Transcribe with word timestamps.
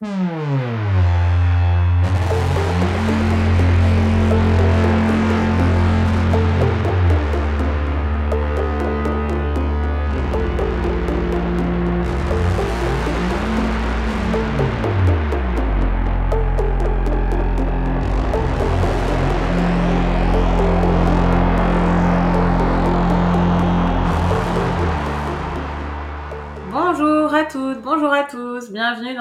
Bonjour 0.00 0.55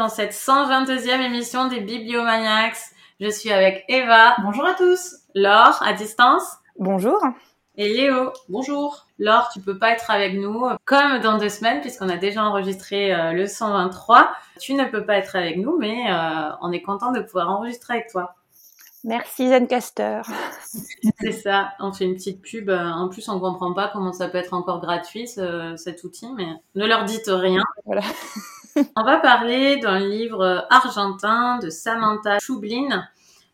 dans 0.05 0.09
cette 0.09 0.33
122e 0.33 1.19
émission 1.21 1.67
des 1.67 1.79
Bibliomaniacs. 1.79 2.77
Je 3.19 3.27
suis 3.27 3.51
avec 3.51 3.85
Eva. 3.87 4.35
Bonjour 4.43 4.63
à 4.63 4.75
tous. 4.75 5.15
Laure, 5.33 5.81
à 5.81 5.93
distance. 5.93 6.43
Bonjour. 6.77 7.17
Et 7.75 7.91
Léo. 7.91 8.31
Bonjour. 8.47 9.07
Laure, 9.17 9.49
tu 9.51 9.61
peux 9.61 9.79
pas 9.79 9.89
être 9.93 10.11
avec 10.11 10.35
nous 10.35 10.63
comme 10.85 11.21
dans 11.21 11.39
deux 11.39 11.49
semaines 11.49 11.81
puisqu'on 11.81 12.09
a 12.09 12.17
déjà 12.17 12.43
enregistré 12.43 13.15
euh, 13.15 13.31
le 13.31 13.47
123. 13.47 14.29
Tu 14.59 14.75
ne 14.75 14.85
peux 14.85 15.07
pas 15.07 15.15
être 15.17 15.35
avec 15.35 15.57
nous, 15.57 15.75
mais 15.79 16.05
euh, 16.11 16.51
on 16.61 16.71
est 16.71 16.83
content 16.83 17.11
de 17.11 17.21
pouvoir 17.21 17.49
enregistrer 17.49 17.95
avec 17.95 18.11
toi. 18.11 18.35
Merci 19.03 19.49
Zencaster. 19.49 20.21
C'est 21.19 21.31
ça, 21.31 21.71
on 21.79 21.93
fait 21.93 22.05
une 22.05 22.13
petite 22.13 22.43
pub. 22.43 22.69
Euh, 22.69 22.91
En 22.91 23.09
plus, 23.09 23.27
on 23.27 23.39
comprend 23.39 23.73
pas 23.73 23.89
comment 23.91 24.13
ça 24.13 24.27
peut 24.27 24.37
être 24.37 24.53
encore 24.53 24.81
gratuit 24.81 25.27
ce- 25.27 25.73
cet 25.77 26.03
outil, 26.03 26.27
mais 26.35 26.45
ne 26.75 26.85
leur 26.85 27.05
dites 27.05 27.25
rien. 27.29 27.63
Voilà. 27.85 28.01
On 28.95 29.03
va 29.03 29.17
parler 29.17 29.77
d'un 29.77 29.99
livre 29.99 30.65
argentin 30.69 31.59
de 31.59 31.69
Samantha 31.69 32.39
Choublin 32.39 33.07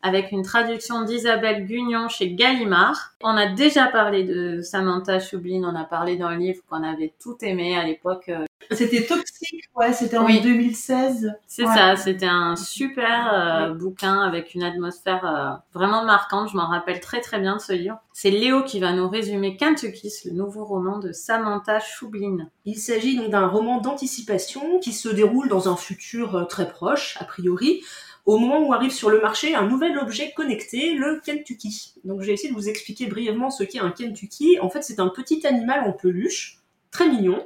avec 0.04 0.32
une 0.32 0.42
traduction 0.44 1.04
d'Isabelle 1.04 1.66
Gugnon 1.66 2.08
chez 2.10 2.34
Gallimard. 2.34 3.14
On 3.24 3.38
a 3.38 3.48
déjà 3.48 3.88
parlé 3.88 4.24
de 4.24 4.62
Samantha 4.62 5.20
Choublin, 5.20 5.64
on 5.64 5.76
a 5.76 5.84
parlé 5.84 6.16
d'un 6.18 6.36
livre 6.38 6.62
qu'on 6.70 6.84
avait 6.84 7.14
tout 7.22 7.38
aimé 7.42 7.78
à 7.78 7.84
l'époque. 7.84 8.30
euh, 8.30 8.46
C'était 8.72 9.06
toxique, 9.06 9.66
ouais, 9.76 9.92
c'était 9.94 10.18
en 10.18 10.26
Oui. 10.26 10.40
2016. 10.42 11.34
C'est 11.48 11.66
Ouais. 11.66 11.76
ça, 11.76 11.96
c'était 11.98 12.26
un 12.28 12.56
super 12.56 13.32
euh, 13.34 13.74
bouquin 13.74 14.22
avec 14.22 14.56
une 14.56 14.64
atmosphère 14.64 15.26
euh, 15.26 15.52
vraiment 15.78 16.04
marquante. 16.04 16.50
Je 16.52 16.58
m'en 16.58 16.68
rappelle 16.68 17.00
très 17.00 17.22
très 17.22 17.40
bien 17.40 17.58
de 17.58 17.62
ce 17.62 17.74
livre. 17.74 17.98
C'est 18.14 18.32
Léo 18.32 18.64
qui 18.64 18.80
va 18.80 18.94
nous 18.94 19.08
résumer 19.10 19.56
Kentucky, 19.58 20.10
le 20.26 20.32
nouveau 20.32 20.64
roman 20.66 21.00
de 21.00 21.12
Samantha 21.12 21.80
Choublin. 21.80 22.48
Il 22.66 22.78
s'agit 22.78 23.18
donc 23.18 23.30
d'un 23.30 23.48
roman 23.48 23.80
d'anticipation 23.82 24.80
qui 24.80 24.94
se 24.94 25.10
déroule 25.10 25.48
dans 25.48 25.70
un 25.72 25.76
futur 25.76 26.46
très 26.50 26.68
proche, 26.70 27.18
a 27.20 27.26
priori, 27.26 27.82
au 28.26 28.38
moment 28.38 28.60
où 28.68 28.74
arrive 28.74 28.92
sur 28.92 29.10
le 29.10 29.20
marché 29.20 29.56
un 29.56 29.68
nouvel 29.68 29.98
objet 29.98 30.32
connecté, 30.36 30.94
le 30.94 31.20
Kentucky. 31.24 31.94
Donc 32.04 32.22
j'ai 32.22 32.34
essayé 32.34 32.50
de 32.50 32.56
vous 32.56 32.70
expliquer 32.70 33.08
brièvement 33.08 33.50
ce 33.50 33.64
qu'est 33.64 33.80
un 33.80 33.92
Kentucky. 33.92 34.58
En 34.62 34.70
fait, 34.70 34.84
c'est 34.84 35.00
un 35.00 35.10
petit 35.10 35.46
animal 35.48 35.84
en 35.88 35.92
peluche, 35.92 36.60
très 36.92 37.08
mignon, 37.10 37.44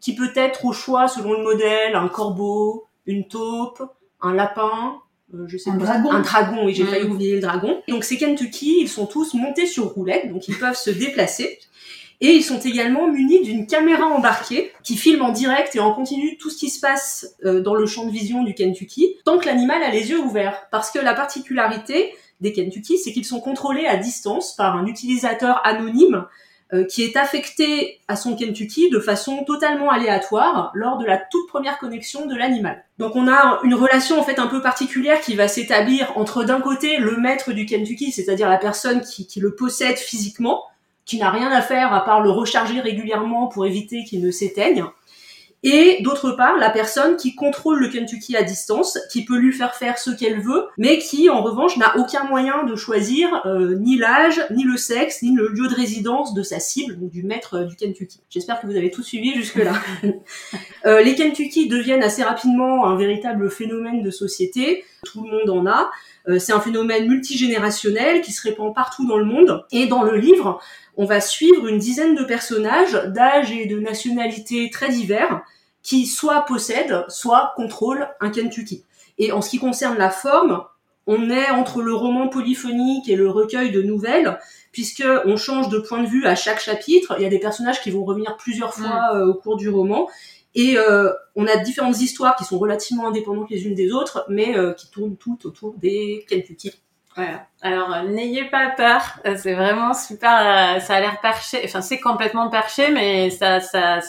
qui 0.00 0.14
peut 0.14 0.32
être 0.34 0.64
au 0.64 0.72
choix 0.72 1.08
selon 1.08 1.32
le 1.32 1.42
modèle, 1.42 1.94
un 1.96 2.08
corbeau, 2.08 2.86
une 3.06 3.26
taupe, 3.26 3.82
un 4.20 4.34
lapin, 4.34 4.96
euh, 5.34 5.44
je 5.48 5.56
sais 5.56 5.70
Un 5.70 5.76
dragon. 5.76 6.10
un 6.12 6.20
dragon, 6.20 6.64
oui, 6.66 6.74
j'ai 6.74 6.84
Mm. 6.84 6.88
failli 6.88 7.08
oublier 7.08 7.34
le 7.36 7.40
dragon. 7.40 7.82
Donc 7.88 8.04
ces 8.04 8.16
Kentucky, 8.16 8.76
ils 8.80 8.88
sont 8.88 9.06
tous 9.06 9.34
montés 9.34 9.66
sur 9.66 9.86
roulette, 9.92 10.30
donc 10.32 10.46
ils 10.48 10.58
peuvent 10.58 10.76
se 10.76 10.90
déplacer. 10.90 11.58
Et 12.22 12.34
ils 12.34 12.44
sont 12.44 12.60
également 12.60 13.08
munis 13.08 13.42
d'une 13.42 13.66
caméra 13.66 14.06
embarquée 14.06 14.72
qui 14.84 14.96
filme 14.96 15.22
en 15.22 15.32
direct 15.32 15.74
et 15.74 15.80
en 15.80 15.92
continu 15.92 16.38
tout 16.38 16.50
ce 16.50 16.56
qui 16.56 16.70
se 16.70 16.78
passe 16.78 17.34
euh, 17.44 17.60
dans 17.60 17.74
le 17.74 17.84
champ 17.84 18.06
de 18.06 18.12
vision 18.12 18.44
du 18.44 18.54
Kentucky, 18.54 19.16
tant 19.24 19.38
que 19.38 19.46
l'animal 19.46 19.82
a 19.82 19.90
les 19.90 20.10
yeux 20.10 20.20
ouverts. 20.20 20.68
Parce 20.70 20.92
que 20.92 21.00
la 21.00 21.14
particularité 21.14 22.14
des 22.40 22.52
Kentucky, 22.52 22.96
c'est 22.96 23.12
qu'ils 23.12 23.24
sont 23.24 23.40
contrôlés 23.40 23.86
à 23.86 23.96
distance 23.96 24.54
par 24.54 24.76
un 24.76 24.86
utilisateur 24.86 25.60
anonyme 25.64 26.24
euh, 26.72 26.84
qui 26.84 27.02
est 27.02 27.16
affecté 27.16 28.00
à 28.06 28.14
son 28.14 28.36
Kentucky 28.36 28.88
de 28.88 29.00
façon 29.00 29.42
totalement 29.44 29.90
aléatoire 29.90 30.70
lors 30.74 30.98
de 30.98 31.04
la 31.04 31.18
toute 31.18 31.48
première 31.48 31.78
connexion 31.78 32.26
de 32.26 32.36
l'animal. 32.36 32.84
Donc 32.98 33.16
on 33.16 33.26
a 33.26 33.58
une 33.64 33.74
relation 33.74 34.20
en 34.20 34.22
fait 34.22 34.38
un 34.38 34.46
peu 34.46 34.62
particulière 34.62 35.20
qui 35.20 35.34
va 35.34 35.48
s'établir 35.48 36.16
entre 36.16 36.44
d'un 36.44 36.60
côté 36.60 36.98
le 36.98 37.16
maître 37.16 37.52
du 37.52 37.66
Kentucky, 37.66 38.12
c'est-à-dire 38.12 38.48
la 38.48 38.58
personne 38.58 39.00
qui, 39.00 39.26
qui 39.26 39.40
le 39.40 39.56
possède 39.56 39.98
physiquement, 39.98 40.64
qui 41.12 41.18
n'a 41.18 41.28
rien 41.28 41.52
à 41.52 41.60
faire 41.60 41.92
à 41.92 42.02
part 42.06 42.22
le 42.22 42.30
recharger 42.30 42.80
régulièrement 42.80 43.46
pour 43.46 43.66
éviter 43.66 44.02
qu'il 44.04 44.24
ne 44.24 44.30
s'éteigne, 44.30 44.82
et 45.62 45.98
d'autre 46.00 46.30
part 46.30 46.56
la 46.56 46.70
personne 46.70 47.18
qui 47.18 47.34
contrôle 47.34 47.80
le 47.80 47.88
Kentucky 47.88 48.34
à 48.34 48.42
distance, 48.42 48.98
qui 49.12 49.26
peut 49.26 49.36
lui 49.36 49.52
faire 49.52 49.74
faire 49.74 49.98
ce 49.98 50.10
qu'elle 50.10 50.40
veut, 50.40 50.68
mais 50.78 50.96
qui 50.96 51.28
en 51.28 51.42
revanche 51.42 51.76
n'a 51.76 51.98
aucun 51.98 52.24
moyen 52.24 52.64
de 52.64 52.76
choisir 52.76 53.42
euh, 53.44 53.76
ni 53.76 53.98
l'âge, 53.98 54.40
ni 54.52 54.64
le 54.64 54.78
sexe, 54.78 55.20
ni 55.20 55.34
le 55.36 55.48
lieu 55.48 55.68
de 55.68 55.74
résidence 55.74 56.32
de 56.32 56.42
sa 56.42 56.60
cible, 56.60 56.98
donc 56.98 57.10
du 57.10 57.22
maître 57.24 57.58
euh, 57.58 57.64
du 57.64 57.76
Kentucky. 57.76 58.20
J'espère 58.30 58.58
que 58.58 58.66
vous 58.66 58.76
avez 58.76 58.90
tout 58.90 59.02
suivi 59.02 59.34
jusque-là. 59.34 59.74
Euh, 60.84 61.00
les 61.00 61.14
Kentucky 61.14 61.68
deviennent 61.68 62.02
assez 62.02 62.24
rapidement 62.24 62.86
un 62.86 62.96
véritable 62.96 63.48
phénomène 63.52 64.02
de 64.02 64.10
société, 64.10 64.84
tout 65.04 65.22
le 65.22 65.30
monde 65.30 65.48
en 65.48 65.70
a. 65.70 65.92
Euh, 66.28 66.38
c'est 66.38 66.52
un 66.52 66.60
phénomène 66.60 67.08
multigénérationnel 67.08 68.20
qui 68.20 68.32
se 68.32 68.42
répand 68.42 68.74
partout 68.74 69.06
dans 69.06 69.18
le 69.18 69.24
monde. 69.24 69.64
Et 69.72 69.86
dans 69.86 70.02
le 70.02 70.16
livre, 70.16 70.60
on 70.96 71.04
va 71.04 71.20
suivre 71.20 71.66
une 71.66 71.78
dizaine 71.78 72.14
de 72.14 72.24
personnages 72.24 72.92
d'âge 73.08 73.50
et 73.52 73.66
de 73.66 73.78
nationalités 73.78 74.70
très 74.70 74.90
divers 74.90 75.42
qui 75.82 76.06
soit 76.06 76.42
possèdent, 76.42 77.04
soit 77.08 77.52
contrôlent 77.56 78.08
un 78.20 78.30
Kentucky. 78.30 78.84
Et 79.18 79.32
en 79.32 79.40
ce 79.40 79.50
qui 79.50 79.58
concerne 79.58 79.98
la 79.98 80.10
forme, 80.10 80.64
on 81.06 81.30
est 81.30 81.50
entre 81.50 81.82
le 81.82 81.94
roman 81.94 82.28
polyphonique 82.28 83.08
et 83.08 83.16
le 83.16 83.28
recueil 83.28 83.72
de 83.72 83.82
nouvelles, 83.82 84.38
puisque 84.70 85.04
on 85.24 85.36
change 85.36 85.68
de 85.68 85.78
point 85.78 86.02
de 86.02 86.08
vue 86.08 86.26
à 86.26 86.36
chaque 86.36 86.60
chapitre. 86.60 87.16
Il 87.18 87.22
y 87.22 87.26
a 87.26 87.30
des 87.30 87.40
personnages 87.40 87.80
qui 87.82 87.90
vont 87.90 88.04
revenir 88.04 88.36
plusieurs 88.36 88.74
fois 88.74 89.14
euh, 89.14 89.26
au 89.26 89.34
cours 89.34 89.56
du 89.56 89.68
roman. 89.68 90.08
Et 90.54 90.76
euh, 90.76 91.10
on 91.34 91.46
a 91.46 91.56
différentes 91.56 92.00
histoires 92.00 92.36
qui 92.36 92.44
sont 92.44 92.58
relativement 92.58 93.08
indépendantes 93.08 93.50
les 93.50 93.64
unes 93.66 93.74
des 93.74 93.92
autres, 93.92 94.24
mais 94.28 94.56
euh, 94.56 94.72
qui 94.74 94.90
tournent 94.90 95.16
toutes 95.16 95.46
autour 95.46 95.74
des 95.74 96.26
Kentucky. 96.28 96.72
Voilà. 97.16 97.46
Alors, 97.60 97.92
euh, 97.92 98.02
n'ayez 98.08 98.44
pas 98.46 98.70
peur. 98.70 99.02
C'est 99.36 99.54
vraiment 99.54 99.94
super. 99.94 100.80
ça 100.82 100.94
a 100.94 101.00
l'air 101.00 101.20
perché. 101.20 101.62
Enfin, 101.64 101.80
c'est 101.80 102.00
complètement 102.00 102.48
perché, 102.48 102.90
mais 102.90 103.30
ça, 103.30 103.60
ça, 103.60 104.00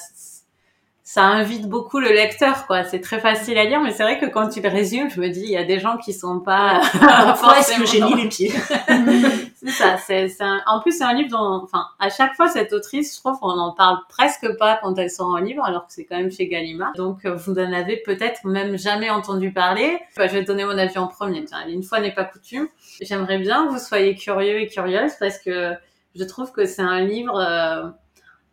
ça 1.06 1.24
invite 1.26 1.68
beaucoup 1.68 2.00
le 2.00 2.10
lecteur, 2.10 2.66
quoi. 2.66 2.86
C'est 2.86 3.02
très 3.02 3.20
facile 3.20 3.58
à 3.58 3.66
lire, 3.66 3.82
mais 3.82 3.92
c'est 3.92 4.04
vrai 4.04 4.20
que 4.20 4.26
quand 4.26 4.48
tu 4.48 4.62
le 4.62 4.70
résumes, 4.70 5.10
je 5.10 5.20
me 5.20 5.28
dis, 5.28 5.42
il 5.44 5.50
y 5.52 5.58
a 5.58 5.66
des 5.66 5.78
gens 5.80 5.98
qui 5.98 6.14
sont 6.14 6.40
pas 6.40 6.80
Pourquoi 6.92 7.60
est-ce 7.60 7.78
que 7.78 7.86
j'ai 7.86 8.02
mis 8.02 8.16
les 8.24 8.30
pieds 8.30 8.52
C'est 9.56 9.70
ça. 9.70 9.98
C'est, 9.98 10.30
un- 10.42 10.62
En 10.66 10.80
plus, 10.80 10.98
c'est 10.98 11.04
un 11.04 11.14
livre 11.14 11.30
dont, 11.30 11.62
enfin, 11.64 11.86
à 12.00 12.10
chaque 12.10 12.36
fois, 12.36 12.48
cette 12.48 12.72
autrice, 12.74 13.14
je 13.16 13.20
trouve 13.20 13.38
qu'on 13.40 13.50
en 13.60 13.74
parle 13.74 13.98
presque 14.08 14.48
pas 14.58 14.80
quand 14.82 14.98
elle 14.98 15.10
sort 15.10 15.36
un 15.36 15.42
livre, 15.42 15.64
alors 15.66 15.88
que 15.88 15.92
c'est 15.94 16.06
quand 16.06 16.18
même 16.18 16.32
chez 16.32 16.48
Gallimard. 16.48 16.94
Donc, 16.96 17.26
euh, 17.26 17.36
vous 17.36 17.54
en 17.54 17.74
avez 17.74 17.98
peut-être 17.98 18.46
même 18.46 18.78
jamais 18.78 19.10
entendu 19.10 19.52
parler. 19.52 20.00
Bah, 20.16 20.28
je 20.28 20.34
vais 20.34 20.44
donner 20.44 20.64
mon 20.64 20.78
avis 20.78 20.98
en 20.98 21.08
premier. 21.08 21.44
Une 21.68 21.84
fois 21.84 22.00
n'est 22.00 22.14
pas 22.14 22.24
coutume. 22.24 22.68
J'aimerais 23.02 23.40
bien 23.40 23.68
que 23.68 23.72
vous 23.74 23.80
soyez 23.80 24.16
curieux 24.16 24.62
et 24.62 24.68
curieuses 24.68 25.14
parce 25.20 25.38
que 25.38 25.74
je 26.16 26.24
trouve 26.24 26.52
que 26.52 26.66
c'est 26.66 26.82
un 26.82 27.02
livre 27.02 27.38
euh, 27.38 27.90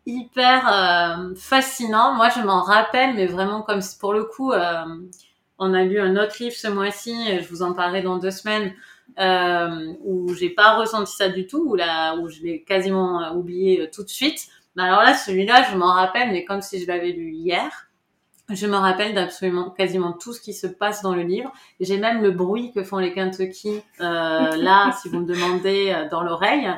hyper 0.05 0.67
euh, 0.67 1.35
fascinant. 1.35 2.13
Moi, 2.13 2.29
je 2.29 2.41
m'en 2.41 2.61
rappelle, 2.61 3.15
mais 3.15 3.27
vraiment 3.27 3.61
comme 3.61 3.81
pour 3.99 4.13
le 4.13 4.23
coup, 4.23 4.51
euh, 4.51 4.83
on 5.59 5.73
a 5.73 5.83
lu 5.83 5.99
un 5.99 6.15
autre 6.15 6.35
livre 6.39 6.55
ce 6.55 6.67
mois-ci. 6.67 7.39
Je 7.39 7.47
vous 7.47 7.61
en 7.61 7.73
parlerai 7.73 8.01
dans 8.01 8.17
deux 8.17 8.31
semaines 8.31 8.73
euh, 9.19 9.93
où 10.03 10.33
j'ai 10.33 10.49
pas 10.49 10.75
ressenti 10.75 11.15
ça 11.15 11.29
du 11.29 11.47
tout, 11.47 11.63
où 11.71 11.75
là, 11.75 12.15
où 12.15 12.29
je 12.29 12.41
l'ai 12.41 12.63
quasiment 12.63 13.21
euh, 13.21 13.33
oublié 13.33 13.81
euh, 13.81 13.87
tout 13.93 14.03
de 14.03 14.09
suite. 14.09 14.47
Mais 14.75 14.83
alors 14.83 15.01
là, 15.01 15.13
celui-là, 15.13 15.67
je 15.69 15.77
m'en 15.77 15.93
rappelle, 15.93 16.31
mais 16.31 16.45
comme 16.45 16.61
si 16.61 16.79
je 16.81 16.87
l'avais 16.87 17.11
lu 17.11 17.31
hier. 17.33 17.87
Je 18.49 18.67
me 18.67 18.75
rappelle 18.75 19.13
d'absolument 19.13 19.69
quasiment 19.69 20.11
tout 20.11 20.33
ce 20.33 20.41
qui 20.41 20.53
se 20.53 20.67
passe 20.67 21.01
dans 21.01 21.15
le 21.15 21.21
livre. 21.21 21.53
J'ai 21.79 21.97
même 21.97 22.21
le 22.21 22.31
bruit 22.31 22.73
que 22.73 22.83
font 22.83 22.97
les 22.97 23.13
Kentucky 23.13 23.81
euh, 24.01 24.55
là, 24.57 24.91
si 25.01 25.07
vous 25.07 25.19
me 25.19 25.25
demandez, 25.25 26.07
dans 26.11 26.21
l'oreille. 26.21 26.69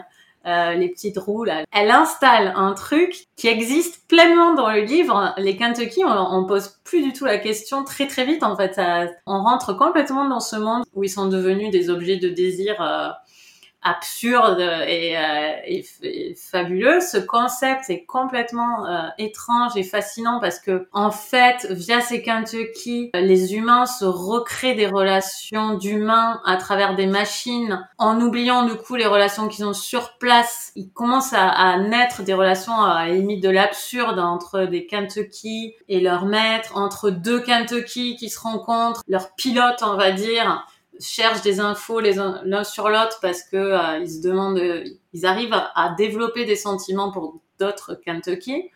Euh, 0.46 0.74
les 0.74 0.90
petites 0.90 1.18
roues 1.18 1.46
là. 1.46 1.64
Elle 1.72 1.90
installe 1.90 2.54
un 2.58 2.74
truc 2.74 3.28
qui 3.38 3.48
existe 3.48 4.08
pleinement 4.10 4.54
dans 4.54 4.70
le 4.70 4.82
livre. 4.82 5.34
Les 5.38 5.56
Kentucky, 5.56 6.04
on, 6.04 6.10
on 6.10 6.46
pose 6.46 6.80
plus 6.84 7.02
du 7.02 7.14
tout 7.14 7.24
la 7.24 7.38
question 7.38 7.86
très 7.86 8.08
très 8.08 8.26
vite 8.26 8.44
en 8.44 8.58
fait. 8.58 8.80
On 9.26 9.42
rentre 9.42 9.74
complètement 9.74 10.28
dans 10.28 10.42
ce 10.42 10.58
monde 10.58 10.84
où 10.94 11.04
ils 11.04 11.10
sont 11.10 11.28
devenus 11.28 11.72
des 11.72 11.90
objets 11.90 12.18
de 12.18 12.28
désir 12.28 12.82
euh, 12.82 13.10
absurde 13.84 14.60
et, 14.88 15.16
et, 15.66 16.36
fabuleux. 16.36 17.00
Ce 17.00 17.18
concept 17.18 17.90
est 17.90 18.06
complètement 18.06 18.86
étrange 19.18 19.76
et 19.76 19.84
fascinant 19.84 20.40
parce 20.40 20.60
que 20.60 20.88
en 20.92 21.12
fait, 21.12 21.68
via 21.70 22.02
ces 22.02 22.22
Kentucky, 22.22 23.12
les 23.14 23.56
humains 23.56 23.86
se 23.86 24.06
recréent 24.06 24.76
des 24.76 24.88
relations 24.88 25.76
d'humains 25.76 26.42
à 26.46 26.58
travers 26.58 26.96
des 26.96 27.08
machines 27.08 27.88
en 27.98 28.20
oubliant 28.22 28.66
du 28.66 28.76
coup 28.76 28.96
les 28.96 29.06
relations 29.06 29.48
qu'ils 29.48 29.66
ont 29.66 29.74
sur 29.74 30.18
place. 30.18 30.72
Ils 30.76 30.92
commencent 30.92 31.34
à, 31.34 31.50
à 31.50 31.78
naître 31.80 32.24
des 32.24 32.34
relations 32.34 32.80
à 32.82 33.06
la 33.06 33.14
limite 33.14 33.44
de 33.44 33.50
l'absurde 33.50 34.20
entre 34.20 34.66
des 34.66 34.86
Kentucky 34.86 35.74
et 35.90 36.00
leur 36.00 36.26
maître, 36.26 36.76
entre 36.76 37.10
deux 37.10 37.40
Kentucky 37.40 38.16
qui 38.16 38.30
se 38.30 38.40
rencontrent, 38.40 39.04
leur 39.08 39.34
pilote 39.36 39.84
on 39.84 39.96
va 39.96 40.12
dire 40.12 40.66
cherchent 41.00 41.42
des 41.42 41.60
infos 41.60 42.00
les 42.00 42.20
uns 42.20 42.42
l'un 42.46 42.64
sur 42.64 42.90
l'autre 42.90 43.20
parce 43.22 43.44
que 43.44 43.58
euh, 43.58 44.00
ils 44.00 44.10
se 44.10 44.22
demandent, 44.22 44.62
ils 45.14 45.26
arrivent 45.26 45.54
à, 45.54 45.96
développer 45.98 46.46
des 46.46 46.56
sentiments 46.56 47.12
pour 47.12 47.42
d'autres 47.60 47.96
Kentucky 47.96 48.70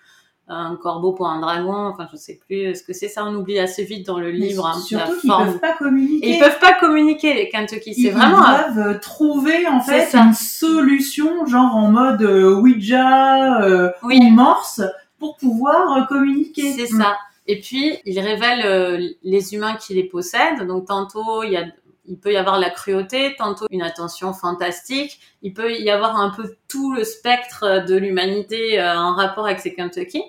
un 0.49 0.77
corbeau 0.77 1.11
pour 1.11 1.27
un 1.27 1.41
dragon, 1.41 1.87
enfin 1.87 2.07
je 2.09 2.15
sais 2.15 2.39
plus 2.47 2.73
ce 2.73 2.81
que 2.81 2.93
c'est 2.93 3.09
ça, 3.09 3.25
on 3.25 3.35
oublie 3.35 3.59
assez 3.59 3.83
vite 3.83 4.07
dans 4.07 4.17
le 4.17 4.31
livre. 4.31 4.65
Hein, 4.65 4.79
surtout 4.79 5.19
qu'ils 5.19 5.29
peuvent 5.29 5.59
pas 5.59 5.75
communiquer. 5.75 6.25
Et 6.25 6.35
ils 6.35 6.39
peuvent 6.39 6.59
pas 6.59 6.71
communiquer 6.79 7.33
les 7.33 7.49
Kentucky, 7.49 7.93
c'est 7.93 8.11
vraiment. 8.11 8.37
Ils 8.37 8.73
doivent 8.73 8.87
euh, 8.87 8.97
trouver 8.97 9.67
en 9.67 9.81
fait 9.81 10.15
une 10.15 10.31
solution, 10.31 11.45
genre 11.47 11.75
en 11.75 11.91
mode 11.91 12.21
euh, 12.21 12.55
Ouija 12.55 13.89
ou 14.03 14.29
Morse, 14.29 14.81
pour 15.19 15.35
pouvoir 15.35 16.07
communiquer. 16.07 16.71
C'est 16.71 16.87
ça. 16.87 17.17
Et 17.47 17.59
puis, 17.59 17.97
il 18.05 18.19
révèle 18.19 18.61
euh, 18.65 19.09
les 19.23 19.53
humains 19.53 19.75
qui 19.75 19.93
les 19.93 20.03
possèdent. 20.03 20.67
Donc, 20.67 20.85
tantôt, 20.85 21.43
il, 21.43 21.53
y 21.53 21.57
a, 21.57 21.63
il 22.07 22.17
peut 22.19 22.31
y 22.31 22.37
avoir 22.37 22.59
la 22.59 22.69
cruauté, 22.69 23.35
tantôt 23.37 23.67
une 23.69 23.81
attention 23.81 24.33
fantastique. 24.33 25.19
Il 25.41 25.53
peut 25.53 25.73
y 25.73 25.89
avoir 25.89 26.17
un 26.17 26.29
peu 26.29 26.55
tout 26.67 26.93
le 26.93 27.03
spectre 27.03 27.85
de 27.85 27.95
l'humanité 27.95 28.79
euh, 28.79 28.97
en 28.97 29.13
rapport 29.13 29.45
avec 29.45 29.59
ces 29.59 29.73
Kentucky. 29.73 30.23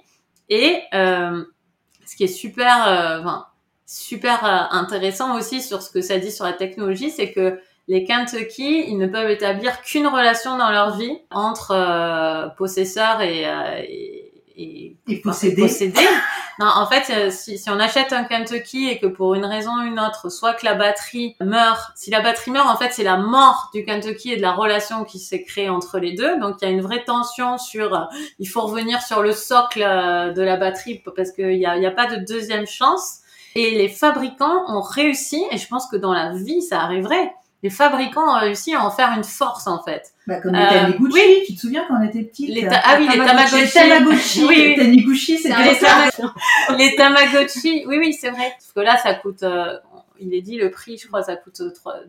Et 0.48 0.80
euh, 0.94 1.44
ce 2.06 2.16
qui 2.16 2.24
est 2.24 2.26
super, 2.26 2.76
enfin, 3.20 3.46
super 3.86 4.44
intéressant 4.72 5.36
aussi 5.36 5.62
sur 5.62 5.82
ce 5.82 5.90
que 5.90 6.00
ça 6.00 6.18
dit 6.18 6.32
sur 6.32 6.44
la 6.44 6.54
technologie, 6.54 7.10
c'est 7.10 7.32
que 7.32 7.60
les 7.86 8.04
Kentucky, 8.04 8.84
ils 8.88 8.98
ne 8.98 9.06
peuvent 9.06 9.30
établir 9.30 9.80
qu'une 9.82 10.06
relation 10.06 10.58
dans 10.58 10.70
leur 10.70 10.96
vie 10.96 11.18
entre 11.30 12.54
possesseurs 12.56 13.20
et, 13.20 13.42
et, 13.88 14.17
et, 14.58 14.96
et 15.08 15.20
posséder. 15.20 15.68
Non, 16.60 16.66
en 16.66 16.86
fait, 16.86 17.12
euh, 17.14 17.30
si, 17.30 17.56
si, 17.56 17.70
on 17.70 17.78
achète 17.78 18.12
un 18.12 18.24
Kentucky 18.24 18.88
et 18.88 18.98
que 18.98 19.06
pour 19.06 19.36
une 19.36 19.44
raison 19.44 19.70
ou 19.76 19.82
une 19.82 20.00
autre, 20.00 20.28
soit 20.28 20.54
que 20.54 20.64
la 20.64 20.74
batterie 20.74 21.36
meurt, 21.40 21.92
si 21.94 22.10
la 22.10 22.20
batterie 22.20 22.50
meurt, 22.50 22.68
en 22.68 22.76
fait, 22.76 22.92
c'est 22.92 23.04
la 23.04 23.16
mort 23.16 23.70
du 23.72 23.84
Kentucky 23.84 24.32
et 24.32 24.36
de 24.36 24.42
la 24.42 24.50
relation 24.50 25.04
qui 25.04 25.20
s'est 25.20 25.44
créée 25.44 25.68
entre 25.68 26.00
les 26.00 26.14
deux. 26.14 26.36
Donc, 26.40 26.56
il 26.60 26.64
y 26.64 26.68
a 26.68 26.72
une 26.72 26.80
vraie 26.80 27.04
tension 27.04 27.58
sur, 27.58 27.94
euh, 27.94 28.04
il 28.40 28.46
faut 28.48 28.62
revenir 28.62 29.00
sur 29.02 29.22
le 29.22 29.32
socle 29.32 29.84
euh, 29.84 30.32
de 30.32 30.42
la 30.42 30.56
batterie 30.56 31.00
parce 31.14 31.30
qu'il 31.30 31.58
n'y 31.58 31.64
a, 31.64 31.78
y 31.78 31.86
a 31.86 31.92
pas 31.92 32.06
de 32.06 32.16
deuxième 32.24 32.66
chance. 32.66 33.18
Et 33.54 33.78
les 33.78 33.88
fabricants 33.88 34.64
ont 34.66 34.80
réussi, 34.80 35.44
et 35.52 35.58
je 35.58 35.68
pense 35.68 35.86
que 35.86 35.96
dans 35.96 36.12
la 36.12 36.32
vie, 36.32 36.60
ça 36.60 36.80
arriverait, 36.80 37.32
les 37.62 37.70
fabricants 37.70 38.36
ont 38.36 38.38
réussi 38.38 38.74
à 38.74 38.84
en 38.84 38.90
faire 38.90 39.12
une 39.16 39.24
force 39.24 39.66
en 39.66 39.82
fait. 39.82 40.12
Bah, 40.26 40.40
comme 40.40 40.54
les 40.54 40.60
euh, 40.60 40.68
Taniguchi, 40.68 41.12
oui. 41.12 41.42
tu 41.46 41.54
te 41.54 41.60
souviens 41.60 41.84
quand 41.88 41.94
on 42.00 42.06
était 42.06 42.22
petite 42.22 42.50
les 42.50 42.68
Ah 42.70 42.96
oui, 42.98 43.08
les 43.10 43.18
Tamagotchi. 43.18 43.60
Les 43.62 43.70
Tamagotchi, 43.70 44.44
oui, 44.48 44.54
oui. 44.58 44.76
Taniguchi, 44.76 45.38
c'était 45.38 45.54
les, 45.64 46.76
les 46.76 46.94
Tamagotchi, 46.94 47.84
oui, 47.86 47.98
oui, 47.98 48.12
c'est 48.12 48.30
vrai. 48.30 48.52
Parce 48.58 48.72
que 48.74 48.80
là, 48.80 48.96
ça 48.96 49.14
coûte, 49.14 49.42
euh, 49.42 49.76
il 50.20 50.34
est 50.34 50.42
dit 50.42 50.56
le 50.56 50.70
prix, 50.70 50.98
je 50.98 51.06
crois, 51.06 51.22
ça 51.22 51.36
coûte 51.36 51.60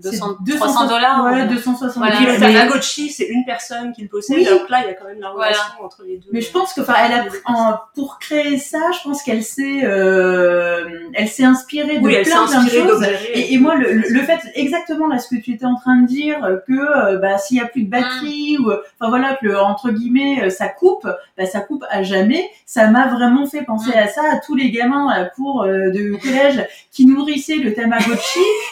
200, 0.01 0.37
300 0.57 0.87
dollars. 0.87 1.25
Ouais, 1.25 1.47
260 1.47 1.97
voilà. 1.97 2.15
Puis 2.15 2.25
le 2.25 2.39
Tamagotchi, 2.39 3.09
c'est 3.09 3.27
une 3.27 3.45
personne 3.45 3.91
qui 3.93 4.03
le 4.03 4.07
possède. 4.07 4.47
Donc 4.47 4.69
là, 4.69 4.81
il 4.83 4.87
y 4.87 4.89
a 4.89 4.93
quand 4.93 5.05
même 5.05 5.19
la 5.19 5.29
relation 5.29 5.83
entre 5.83 6.03
les 6.03 6.17
deux. 6.17 6.29
Mais 6.31 6.41
je 6.41 6.51
pense 6.51 6.73
que, 6.73 6.81
enfin, 6.81 6.95
elle 7.05 7.13
a, 7.13 7.25
en, 7.45 7.77
pour 7.95 8.19
créer 8.19 8.57
ça, 8.57 8.79
je 8.97 9.03
pense 9.03 9.23
qu'elle 9.23 9.43
s'est, 9.43 9.81
euh, 9.83 11.09
elle 11.13 11.27
s'est 11.27 11.43
inspirée 11.43 11.99
de 11.99 12.07
plein, 12.07 12.47
plein 12.47 12.63
de 12.63 12.69
choses. 12.69 13.05
Et, 13.33 13.53
et, 13.53 13.57
moi, 13.57 13.75
le, 13.75 13.93
le, 13.93 14.21
fait, 14.21 14.39
exactement 14.55 15.07
là, 15.07 15.17
ce 15.19 15.33
que 15.33 15.41
tu 15.41 15.51
étais 15.51 15.65
en 15.65 15.75
train 15.75 16.01
de 16.01 16.07
dire, 16.07 16.39
que, 16.67 16.73
euh, 16.73 17.17
bah, 17.17 17.37
s'il 17.37 17.57
y 17.57 17.59
a 17.59 17.65
plus 17.65 17.83
de 17.83 17.89
batterie 17.89 18.57
mm. 18.57 18.65
ou, 18.65 18.71
enfin 18.71 19.09
voilà, 19.09 19.37
que 19.41 19.55
entre 19.55 19.91
guillemets, 19.91 20.43
euh, 20.43 20.49
ça 20.49 20.67
coupe, 20.67 21.07
bah, 21.37 21.45
ça 21.45 21.61
coupe 21.61 21.83
à 21.89 22.03
jamais. 22.03 22.49
Ça 22.65 22.87
m'a 22.87 23.07
vraiment 23.07 23.45
fait 23.47 23.63
penser 23.63 23.91
mm. 23.91 23.99
à 23.99 24.07
ça, 24.07 24.21
à 24.31 24.37
tous 24.39 24.55
les 24.55 24.71
gamins 24.71 25.07
à 25.09 25.19
la 25.19 25.25
cour 25.25 25.63
euh, 25.63 25.91
de 25.91 26.15
collège 26.17 26.65
qui 26.91 27.05
nourrissaient 27.05 27.57
le 27.57 27.73
Tamagotchi 27.73 27.98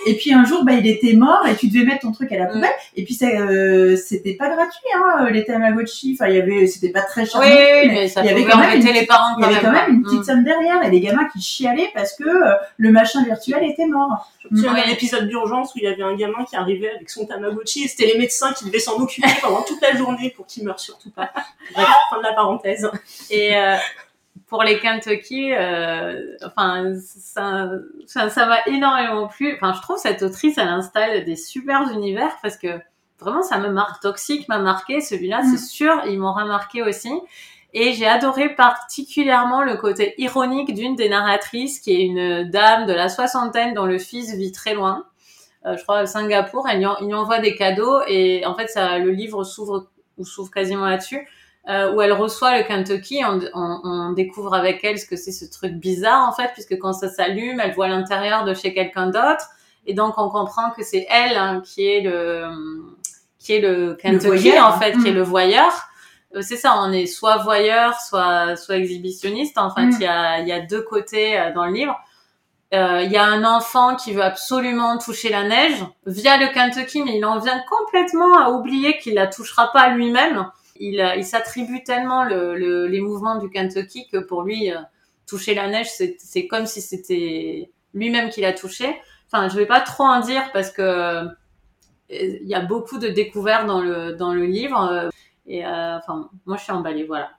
et 0.06 0.16
puis 0.16 0.34
un 0.34 0.46
jour 0.46 0.64
bah 0.64 0.74
il 0.74 0.88
était 0.88 1.14
mort 1.14 1.46
et 1.48 1.56
tu 1.56 1.68
devais 1.68 1.86
mettre 1.86 2.02
ton 2.02 2.12
truc 2.12 2.32
à 2.32 2.38
la 2.38 2.46
mm. 2.46 2.52
poubelle 2.52 2.76
et 2.96 3.04
puis 3.04 3.14
ça 3.14 3.28
euh, 3.28 3.96
c'était 3.96 4.34
pas 4.34 4.50
gratuit 4.50 4.90
hein 4.96 5.30
les 5.32 5.46
Tamagotchi 5.46 6.18
enfin 6.18 6.30
il 6.30 6.36
y 6.36 6.42
avait 6.42 6.68
c'était 6.68 6.90
pas 6.90 7.02
très 7.02 7.26
cher 7.26 7.42
oui, 7.42 7.90
mais, 7.90 8.08
ça 8.08 8.22
il 8.22 8.28
y 8.28 8.30
avait 8.30 8.46
quand 8.46 8.58
même 8.58 8.80
une, 8.80 8.86
les 8.86 9.06
parents 9.06 9.38
il 9.38 9.44
y 9.44 9.46
avait 9.46 9.62
quand 9.62 9.72
même 9.72 9.96
une 9.96 10.04
petite 10.04 10.20
mm. 10.20 10.24
somme 10.24 10.44
derrière 10.44 10.84
et 10.84 10.90
les 10.90 11.00
gamins 11.00 11.28
qui 11.32 11.42
chialaient 11.42 11.92
parce 11.94 12.16
que 12.16 12.28
euh, 12.28 12.56
le 12.78 12.92
machin 12.92 13.24
virtuel 13.24 13.64
était 13.64 13.88
mort 13.88 14.28
il 14.52 14.62
y 14.62 14.68
avait 14.68 14.84
un 14.84 14.90
épisode 14.90 15.28
d'urgence 15.28 15.74
où 15.76 15.80
il 15.80 15.84
y 15.84 15.88
avait 15.88 16.04
un 16.04 16.16
gamin 16.16 16.46
qui 16.46 16.56
arrivait 16.56 16.92
avec 16.96 17.10
son 17.10 17.26
Tamagotchi 17.26 17.84
et 17.84 17.88
c'était 17.88 18.06
les 18.06 18.18
médecins 18.18 18.54
qui 18.54 18.66
devaient 18.66 18.80
s'en 18.80 18.98
occuper 18.98 19.28
pendant 19.42 19.62
toute 19.62 19.82
la 19.82 19.96
journée 19.96 20.34
pour 20.36 20.46
qu'il 20.46 20.64
meure 20.64 20.80
surtout 20.80 21.10
pas. 21.12 21.32
Bref, 21.74 21.88
fin 22.10 22.18
de 22.18 22.24
la 22.24 22.34
parenthèse. 22.34 22.90
Et 23.30 23.56
euh, 23.56 23.76
pour 24.48 24.64
les 24.64 24.80
Kentucky, 24.80 25.54
euh, 25.54 26.36
enfin, 26.46 26.94
ça, 26.96 27.70
ça, 28.06 28.46
m'a 28.46 28.60
énormément 28.66 29.28
plu. 29.28 29.54
Enfin, 29.56 29.74
je 29.74 29.82
trouve 29.82 29.98
cette 29.98 30.24
autrice, 30.24 30.58
elle 30.58 30.70
installe 30.70 31.26
des 31.26 31.36
super 31.36 31.92
univers 31.92 32.32
parce 32.42 32.56
que 32.58 32.80
vraiment, 33.20 33.42
ça 33.42 33.58
me 33.58 33.70
marque. 33.70 34.02
Toxique 34.02 34.48
m'a 34.48 34.60
marqué, 34.60 35.02
celui-là, 35.02 35.42
c'est 35.44 35.62
mm. 35.62 35.70
sûr, 35.70 36.02
ils 36.08 36.18
m'ont 36.18 36.34
remarqué 36.34 36.82
aussi. 36.82 37.12
Et 37.74 37.92
j'ai 37.92 38.08
adoré 38.08 38.56
particulièrement 38.56 39.64
le 39.64 39.76
côté 39.76 40.16
ironique 40.18 40.74
d'une 40.74 40.96
des 40.96 41.10
narratrices, 41.10 41.80
qui 41.80 41.92
est 41.92 42.06
une 42.06 42.50
dame 42.50 42.86
de 42.86 42.94
la 42.94 43.10
soixantaine 43.10 43.74
dont 43.74 43.86
le 43.86 43.98
fils 43.98 44.34
vit 44.34 44.54
très 44.54 44.74
loin. 44.74 45.06
Euh, 45.66 45.76
je 45.76 45.84
crois 45.84 46.00
à 46.00 46.06
Singapour. 46.06 46.70
Elle 46.70 46.80
lui, 46.80 46.88
lui 47.02 47.14
envoie 47.14 47.40
des 47.40 47.56
cadeaux 47.56 48.00
et 48.08 48.46
en 48.46 48.56
fait, 48.56 48.68
ça, 48.68 48.98
le 48.98 49.12
livre 49.12 49.44
s'ouvre 49.44 49.88
ou 50.18 50.26
s'ouvre 50.26 50.50
quasiment 50.50 50.86
là-dessus 50.86 51.28
euh, 51.70 51.94
où 51.94 52.02
elle 52.02 52.14
reçoit 52.14 52.58
le 52.58 52.64
Kentucky. 52.64 53.22
On, 53.26 53.40
on, 53.54 53.80
on 53.84 54.12
découvre 54.14 54.54
avec 54.54 54.84
elle 54.84 54.98
ce 54.98 55.06
que 55.06 55.16
c'est 55.16 55.32
ce 55.32 55.46
truc 55.46 55.74
bizarre 55.74 56.28
en 56.28 56.32
fait, 56.32 56.52
puisque 56.54 56.78
quand 56.80 56.94
ça 56.94 57.10
s'allume, 57.10 57.60
elle 57.60 57.74
voit 57.74 57.88
l'intérieur 57.88 58.46
de 58.46 58.54
chez 58.54 58.74
quelqu'un 58.74 59.08
d'autre, 59.08 59.50
et 59.86 59.94
donc 59.94 60.16
on 60.18 60.30
comprend 60.30 60.72
que 60.72 60.84
c'est 60.84 61.06
elle 61.10 61.38
hein, 61.38 61.62
qui 61.66 61.88
est 61.88 62.02
le 62.02 62.48
qui 63.40 63.54
est 63.54 63.62
le 63.62 63.96
Kentucky 63.96 64.60
en 64.60 64.74
fait, 64.74 64.92
qui 64.94 65.08
est 65.08 65.12
mm. 65.12 65.16
le 65.16 65.24
voyeur. 65.24 65.72
Euh, 66.36 66.42
c'est 66.42 66.58
ça, 66.58 66.76
on 66.78 66.92
est 66.92 67.06
soit 67.06 67.38
voyeur, 67.38 68.00
soit 68.02 68.56
soit 68.56 68.76
exhibitionniste. 68.78 69.58
En 69.58 69.70
fait, 69.74 69.86
mm. 69.86 69.92
il 69.94 70.02
y 70.02 70.08
a 70.08 70.40
il 70.40 70.48
y 70.48 70.52
a 70.52 70.60
deux 70.60 70.82
côtés 70.82 71.40
euh, 71.40 71.54
dans 71.54 71.66
le 71.66 71.74
livre. 71.74 71.96
Euh, 72.74 73.02
il 73.04 73.12
y 73.12 73.18
a 73.18 73.24
un 73.24 73.46
enfant 73.46 73.96
qui 73.96 74.12
veut 74.12 74.24
absolument 74.24 74.98
toucher 74.98 75.30
la 75.30 75.44
neige 75.44 75.86
via 76.06 76.38
le 76.38 76.54
Kentucky, 76.54 77.02
mais 77.02 77.18
il 77.18 77.24
en 77.24 77.40
vient 77.40 77.64
complètement 77.70 78.38
à 78.38 78.50
oublier 78.50 78.98
qu'il 78.98 79.14
la 79.14 79.28
touchera 79.28 79.72
pas 79.72 79.88
lui-même 79.88 80.50
il, 80.80 81.24
s'attribue 81.24 81.84
tellement 81.84 82.24
le, 82.24 82.88
les 82.88 83.02
mouvements 83.02 83.38
du 83.38 83.50
Kentucky 83.50 84.08
que 84.08 84.18
pour 84.18 84.44
lui, 84.44 84.72
euh, 84.72 84.78
toucher 85.26 85.54
la 85.54 85.68
neige, 85.68 85.88
c'est 86.18 86.48
comme 86.48 86.66
si 86.66 86.82
c'était 86.82 87.72
lui-même 87.94 88.30
qui 88.30 88.42
l'a 88.42 88.54
touché. 88.54 88.96
Enfin, 89.28 89.50
je 89.50 89.58
vais 89.58 89.66
pas 89.66 89.82
trop 89.82 90.04
en 90.04 90.22
dire 90.22 90.52
parce 90.54 90.72
que 90.72 90.82
euh, 90.82 91.26
il 92.10 92.48
y 92.48 92.56
a 92.56 92.62
beaucoup 92.62 92.98
de 92.98 93.10
découvertes 93.10 93.68
dans 93.68 93.82
le 93.82 94.14
dans 94.14 94.34
le 94.34 94.46
livre. 94.46 94.82
Euh, 94.82 95.10
et 95.46 95.66
enfin, 95.66 96.30
moi, 96.46 96.58
je 96.58 96.64
suis 96.64 96.74
emballée, 96.74 97.06
voilà. 97.06 97.32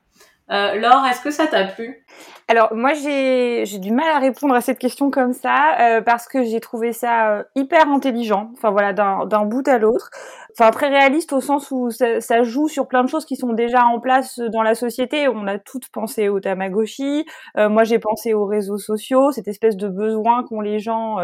Euh, 0.51 0.75
Laure, 0.77 1.05
est-ce 1.07 1.21
que 1.21 1.31
ça 1.31 1.47
t'a 1.47 1.65
plu? 1.65 2.05
Alors 2.51 2.75
moi 2.75 2.95
j'ai 2.95 3.67
du 3.79 3.93
mal 3.93 4.09
à 4.09 4.19
répondre 4.19 4.55
à 4.55 4.63
cette 4.63 4.79
question 4.79 5.11
comme 5.11 5.35
ça 5.35 5.79
euh, 5.81 6.01
parce 6.01 6.27
que 6.27 6.43
j'ai 6.45 6.61
trouvé 6.61 6.95
ça 6.95 7.33
euh, 7.33 7.43
hyper 7.55 7.91
intelligent. 7.91 8.51
Enfin 8.55 8.71
voilà 8.71 8.95
d'un 8.95 9.45
bout 9.45 9.69
à 9.69 9.77
l'autre. 9.77 10.09
Enfin 10.53 10.71
très 10.71 10.89
réaliste 10.89 11.35
au 11.35 11.43
sens 11.43 11.71
où 11.71 11.91
ça, 11.91 12.23
ça, 12.23 12.43
joue 12.45 12.69
sur 12.69 12.89
plein 12.89 13.05
de 13.05 13.09
choses 13.11 13.27
qui 13.27 13.37
sont 13.37 13.53
déjà 13.53 13.85
en 13.85 14.01
place 14.01 14.39
dans 14.39 14.63
la 14.63 14.75
société. 14.75 15.29
On 15.29 15.47
a 15.47 15.59
toutes 15.59 15.91
pensé 15.91 16.31
au 16.31 16.41
Tamagotchi. 16.41 17.27
Euh, 17.59 17.69
moi 17.69 17.85
j'ai 17.85 17.99
pensé 17.99 18.33
aux 18.33 18.47
réseaux 18.47 18.79
sociaux, 18.79 19.31
cette 19.31 19.49
espèce 19.49 19.77
de 19.77 19.89
besoin 19.89 20.45
qu'ont 20.45 20.63
les 20.63 20.79
gens 20.79 21.17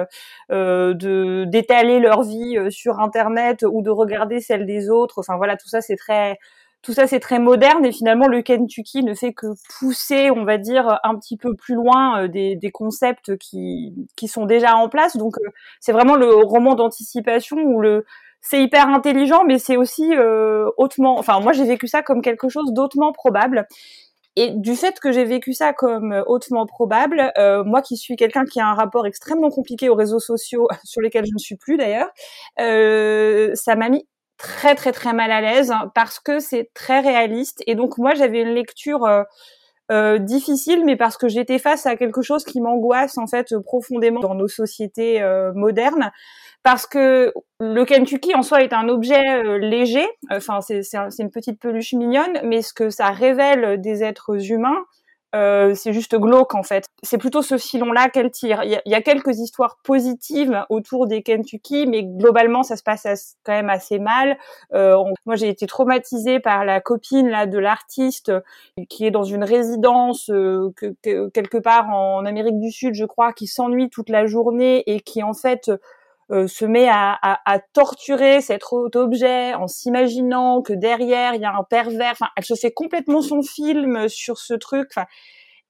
de 0.50 1.44
d'étaler 1.46 2.00
leur 2.00 2.22
vie 2.22 2.58
sur 2.68 3.00
Internet 3.00 3.64
ou 3.66 3.80
de 3.80 3.90
regarder 3.90 4.40
celle 4.40 4.66
des 4.66 4.90
autres. 4.90 5.20
Enfin 5.20 5.38
voilà 5.38 5.56
tout 5.56 5.68
ça 5.68 5.80
c'est 5.80 5.96
très 5.96 6.38
tout 6.84 6.92
ça 6.92 7.06
c'est 7.06 7.18
très 7.18 7.38
moderne 7.38 7.84
et 7.84 7.92
finalement 7.92 8.28
le 8.28 8.42
Kentucky 8.42 9.02
ne 9.02 9.14
fait 9.14 9.32
que 9.32 9.46
pousser, 9.78 10.30
on 10.30 10.44
va 10.44 10.58
dire, 10.58 11.00
un 11.02 11.16
petit 11.16 11.36
peu 11.36 11.54
plus 11.56 11.74
loin 11.74 12.24
euh, 12.24 12.28
des, 12.28 12.70
concepts 12.72 13.36
qui, 13.38 13.94
qui 14.16 14.28
sont 14.28 14.44
déjà 14.44 14.76
en 14.76 14.88
place. 14.88 15.16
Donc 15.16 15.36
euh, 15.38 15.50
c'est 15.80 15.92
vraiment 15.92 16.14
le 16.14 16.34
roman 16.34 16.74
d'anticipation 16.74 17.56
où 17.56 17.80
le 17.80 18.04
c'est 18.42 18.62
hyper 18.62 18.88
intelligent, 18.88 19.44
mais 19.46 19.58
c'est 19.58 19.78
aussi 19.78 20.14
euh, 20.14 20.68
hautement. 20.76 21.18
Enfin, 21.18 21.40
moi 21.40 21.52
j'ai 21.54 21.64
vécu 21.64 21.88
ça 21.88 22.02
comme 22.02 22.20
quelque 22.20 22.50
chose 22.50 22.72
d'autrement 22.72 23.12
probable. 23.12 23.66
Et 24.36 24.50
du 24.50 24.74
fait 24.74 24.98
que 25.00 25.12
j'ai 25.12 25.24
vécu 25.24 25.54
ça 25.54 25.72
comme 25.72 26.22
hautement 26.26 26.66
probable, 26.66 27.32
moi 27.64 27.82
qui 27.82 27.96
suis 27.96 28.16
quelqu'un 28.16 28.44
qui 28.44 28.60
a 28.60 28.66
un 28.66 28.74
rapport 28.74 29.06
extrêmement 29.06 29.48
compliqué 29.48 29.88
aux 29.88 29.94
réseaux 29.94 30.18
sociaux, 30.18 30.66
sur 30.84 31.00
lesquels 31.00 31.24
je 31.24 31.32
ne 31.32 31.38
suis 31.38 31.56
plus 31.56 31.76
d'ailleurs, 31.76 32.08
ça 32.58 33.76
m'a 33.76 33.88
mis 33.88 34.06
très 34.38 34.74
très 34.74 34.92
très 34.92 35.12
mal 35.12 35.30
à 35.30 35.40
l'aise 35.40 35.72
parce 35.94 36.18
que 36.20 36.38
c'est 36.38 36.70
très 36.74 37.00
réaliste. 37.00 37.62
Et 37.66 37.74
donc 37.74 37.98
moi 37.98 38.14
j'avais 38.14 38.42
une 38.42 38.54
lecture 38.54 39.04
euh, 39.04 39.22
euh, 39.92 40.18
difficile 40.18 40.84
mais 40.84 40.96
parce 40.96 41.16
que 41.16 41.28
j'étais 41.28 41.58
face 41.58 41.86
à 41.86 41.96
quelque 41.96 42.22
chose 42.22 42.44
qui 42.44 42.60
m'angoisse 42.60 43.18
en 43.18 43.26
fait 43.26 43.56
profondément 43.64 44.20
dans 44.20 44.34
nos 44.34 44.48
sociétés 44.48 45.22
euh, 45.22 45.52
modernes. 45.54 46.10
Parce 46.62 46.86
que 46.86 47.34
le 47.60 47.84
Kentucky 47.84 48.34
en 48.34 48.42
soi 48.42 48.62
est 48.62 48.72
un 48.72 48.88
objet 48.88 49.42
léger. 49.58 50.06
Enfin 50.30 50.60
c'est 50.60 50.82
une 51.18 51.30
petite 51.30 51.60
peluche 51.60 51.92
mignonne 51.92 52.40
mais 52.42 52.62
ce 52.62 52.72
que 52.72 52.90
ça 52.90 53.10
révèle 53.10 53.80
des 53.80 54.02
êtres 54.02 54.50
humains 54.50 54.84
euh, 55.34 55.74
c'est 55.74 55.92
juste 55.92 56.16
glauque 56.16 56.54
en 56.54 56.62
fait. 56.62 56.84
C'est 57.02 57.18
plutôt 57.18 57.42
ce 57.42 57.58
filon-là 57.58 58.08
qu'elle 58.08 58.30
tire. 58.30 58.62
Il 58.62 58.80
y, 58.86 58.94
a, 58.94 59.02
quelques 59.02 59.38
histoires 59.38 59.78
positives 59.82 60.64
autour 60.68 61.06
des 61.06 61.22
Kentucky, 61.22 61.86
mais 61.86 62.04
globalement 62.04 62.62
ça 62.62 62.76
se 62.76 62.82
passe 62.82 63.36
quand 63.44 63.52
même 63.52 63.70
assez 63.70 63.98
mal. 63.98 64.38
Euh, 64.72 64.96
moi 65.26 65.34
j'ai 65.34 65.48
été 65.48 65.66
traumatisée 65.66 66.38
par 66.38 66.64
la 66.64 66.80
copine 66.80 67.28
là 67.28 67.46
de 67.46 67.58
l'artiste 67.58 68.32
qui 68.88 69.06
est 69.06 69.10
dans 69.10 69.24
une 69.24 69.44
résidence 69.44 70.30
euh, 70.30 70.72
quelque 71.02 71.58
part 71.58 71.88
en 71.90 72.24
Amérique 72.24 72.60
du 72.60 72.70
Sud, 72.70 72.94
je 72.94 73.04
crois, 73.04 73.32
qui 73.32 73.46
s'ennuie 73.46 73.90
toute 73.90 74.10
la 74.10 74.26
journée 74.26 74.84
et 74.86 75.00
qui 75.00 75.22
en 75.22 75.34
fait 75.34 75.70
euh, 76.30 76.46
se 76.46 76.64
met 76.64 76.88
à, 76.88 77.12
à, 77.22 77.40
à, 77.44 77.58
torturer 77.58 78.40
cet 78.40 78.62
objet 78.72 79.54
en 79.54 79.68
s'imaginant 79.68 80.62
que 80.62 80.72
derrière 80.72 81.34
il 81.34 81.42
y 81.42 81.44
a 81.44 81.54
un 81.54 81.64
pervers. 81.64 82.12
Enfin, 82.12 82.28
elle 82.36 82.44
se 82.44 82.54
fait 82.54 82.72
complètement 82.72 83.22
son 83.22 83.42
film 83.42 84.08
sur 84.08 84.38
ce 84.38 84.54
truc. 84.54 84.88
Enfin, 84.90 85.06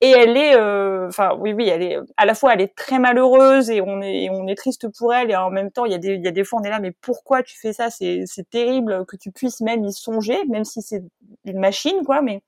et 0.00 0.11
elle 0.11 0.37
est, 0.37 0.54
euh, 0.56 1.08
enfin 1.08 1.37
oui 1.38 1.52
oui, 1.52 1.68
elle 1.68 1.82
est 1.82 1.99
à 2.16 2.26
la 2.26 2.34
fois 2.34 2.52
elle 2.52 2.61
est 2.61 2.75
très 2.75 2.99
malheureuse 2.99 3.70
et 3.70 3.80
on 3.80 4.02
est 4.02 4.28
on 4.28 4.46
est 4.49 4.54
triste 4.56 4.88
pour 4.88 5.14
elle 5.14 5.30
et 5.30 5.37
en 5.37 5.50
même 5.50 5.70
temps 5.70 5.87
il 5.87 5.92
y 5.92 5.94
a 5.94 5.99
des 5.99 6.14
il 6.14 6.23
y 6.23 6.28
a 6.28 6.30
des 6.30 6.44
fois 6.44 6.61
on 6.61 6.64
est 6.64 6.70
là 6.70 6.80
mais 6.80 6.90
pourquoi 6.90 7.42
tu 7.42 7.58
fais 7.58 7.73
ça? 7.73 7.90
C'est 7.90 8.25
c'est 8.26 8.49
terrible 8.50 9.06
que 9.06 9.16
tu 9.16 9.30
puisses 9.30 9.61
même 9.61 9.84
y 9.84 9.92
songer 9.92 10.44
même 10.46 10.64
si 10.64 10.82
c'est 10.82 11.02
une 11.44 11.58
machine 11.58 12.04
quoi 12.04 12.23
mais 12.23 12.42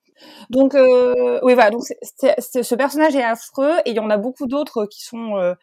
donc 0.51 0.75
euh, 0.75 1.41
oui 1.43 1.55
voilà 1.55 1.71
donc 1.71 1.83
ce 1.83 2.75
personnage 2.75 3.17
est 3.17 3.25
affreux 3.25 3.73
et 3.85 3.91
il 3.91 3.97
y 3.97 4.01
en 4.01 4.11
a 4.11 4.19
beaucoup 4.19 4.47
d'autres 4.47 4.87
qui 4.87 5.03
sont 5.03 5.37
euh, 5.37 5.55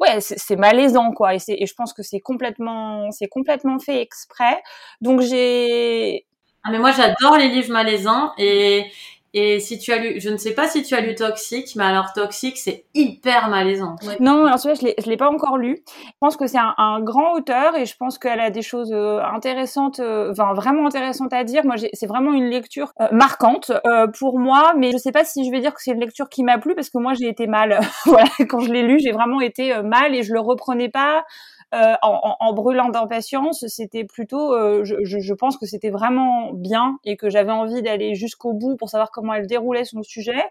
ouais, 0.00 0.20
c'est 0.20 0.56
malaisant 0.56 1.12
quoi. 1.12 1.34
Et, 1.34 1.38
et 1.48 1.66
je 1.66 1.74
pense 1.74 1.92
que 1.92 2.02
c'est 2.02 2.20
complètement, 2.20 3.10
c'est 3.10 3.28
complètement 3.28 3.78
fait 3.78 4.00
exprès. 4.02 4.60
Donc 5.00 5.20
j'ai. 5.20 6.26
Ah 6.64 6.70
mais 6.70 6.78
moi 6.78 6.92
j'adore 6.92 7.38
les 7.38 7.48
livres 7.48 7.72
malaisants 7.72 8.32
et 8.38 8.84
et 9.32 9.60
si 9.60 9.78
tu 9.78 9.92
as 9.92 9.98
lu, 9.98 10.20
je 10.20 10.28
ne 10.28 10.36
sais 10.36 10.54
pas 10.54 10.66
si 10.66 10.82
tu 10.82 10.94
as 10.94 11.00
lu 11.00 11.14
Toxique, 11.14 11.76
mais 11.76 11.84
alors 11.84 12.12
Toxique, 12.12 12.58
c'est 12.58 12.84
hyper 12.94 13.48
malaisant. 13.48 13.94
Non, 14.18 14.44
alors 14.44 14.58
celui-là, 14.58 14.80
je 14.80 14.86
l'ai, 14.86 14.94
je 14.98 15.08
l'ai 15.08 15.16
pas 15.16 15.30
encore 15.30 15.56
lu. 15.56 15.82
Je 15.86 16.10
pense 16.18 16.36
que 16.36 16.48
c'est 16.48 16.58
un, 16.58 16.74
un, 16.78 17.00
grand 17.00 17.34
auteur 17.34 17.76
et 17.76 17.86
je 17.86 17.96
pense 17.96 18.18
qu'elle 18.18 18.40
a 18.40 18.50
des 18.50 18.62
choses 18.62 18.92
euh, 18.92 19.20
intéressantes, 19.22 20.00
euh, 20.00 20.32
enfin 20.32 20.52
vraiment 20.54 20.86
intéressantes 20.86 21.32
à 21.32 21.44
dire. 21.44 21.64
Moi, 21.64 21.76
c'est 21.92 22.06
vraiment 22.06 22.32
une 22.32 22.50
lecture 22.50 22.92
euh, 23.00 23.06
marquante 23.12 23.70
pour 24.18 24.40
moi, 24.40 24.72
mais 24.76 24.90
je 24.90 24.98
sais 24.98 25.12
pas 25.12 25.24
si 25.24 25.44
je 25.44 25.50
vais 25.52 25.60
dire 25.60 25.74
que 25.74 25.82
c'est 25.82 25.92
une 25.92 26.00
lecture 26.00 26.28
qui 26.28 26.42
m'a 26.42 26.58
plu 26.58 26.74
parce 26.74 26.90
que 26.90 26.98
moi, 26.98 27.14
j'ai 27.14 27.28
été 27.28 27.46
mal. 27.46 27.78
voilà, 28.06 28.28
quand 28.48 28.60
je 28.60 28.72
l'ai 28.72 28.82
lu, 28.82 28.98
j'ai 28.98 29.12
vraiment 29.12 29.40
été 29.40 29.80
mal 29.82 30.14
et 30.14 30.24
je 30.24 30.32
le 30.32 30.40
reprenais 30.40 30.88
pas. 30.88 31.24
Euh, 31.72 31.94
en, 32.02 32.36
en, 32.40 32.52
brûlant 32.52 32.88
d'impatience, 32.88 33.64
c'était 33.68 34.02
plutôt, 34.02 34.54
euh, 34.54 34.84
je, 34.84 34.96
je, 35.04 35.34
pense 35.34 35.56
que 35.56 35.66
c'était 35.66 35.90
vraiment 35.90 36.52
bien 36.52 36.98
et 37.04 37.16
que 37.16 37.30
j'avais 37.30 37.52
envie 37.52 37.80
d'aller 37.80 38.16
jusqu'au 38.16 38.52
bout 38.52 38.76
pour 38.76 38.88
savoir 38.88 39.12
comment 39.12 39.34
elle 39.34 39.46
déroulait 39.46 39.84
son 39.84 40.02
sujet. 40.02 40.42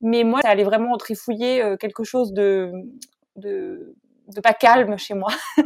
Mais 0.00 0.22
moi, 0.22 0.40
ça 0.42 0.50
allait 0.50 0.62
vraiment 0.64 0.96
trifouiller 0.96 1.60
euh, 1.60 1.76
quelque 1.76 2.04
chose 2.04 2.32
de, 2.32 2.70
de, 3.34 3.96
de 4.34 4.40
pas 4.40 4.52
calme 4.52 4.96
chez 4.98 5.14
moi. 5.14 5.30
euh, 5.58 5.62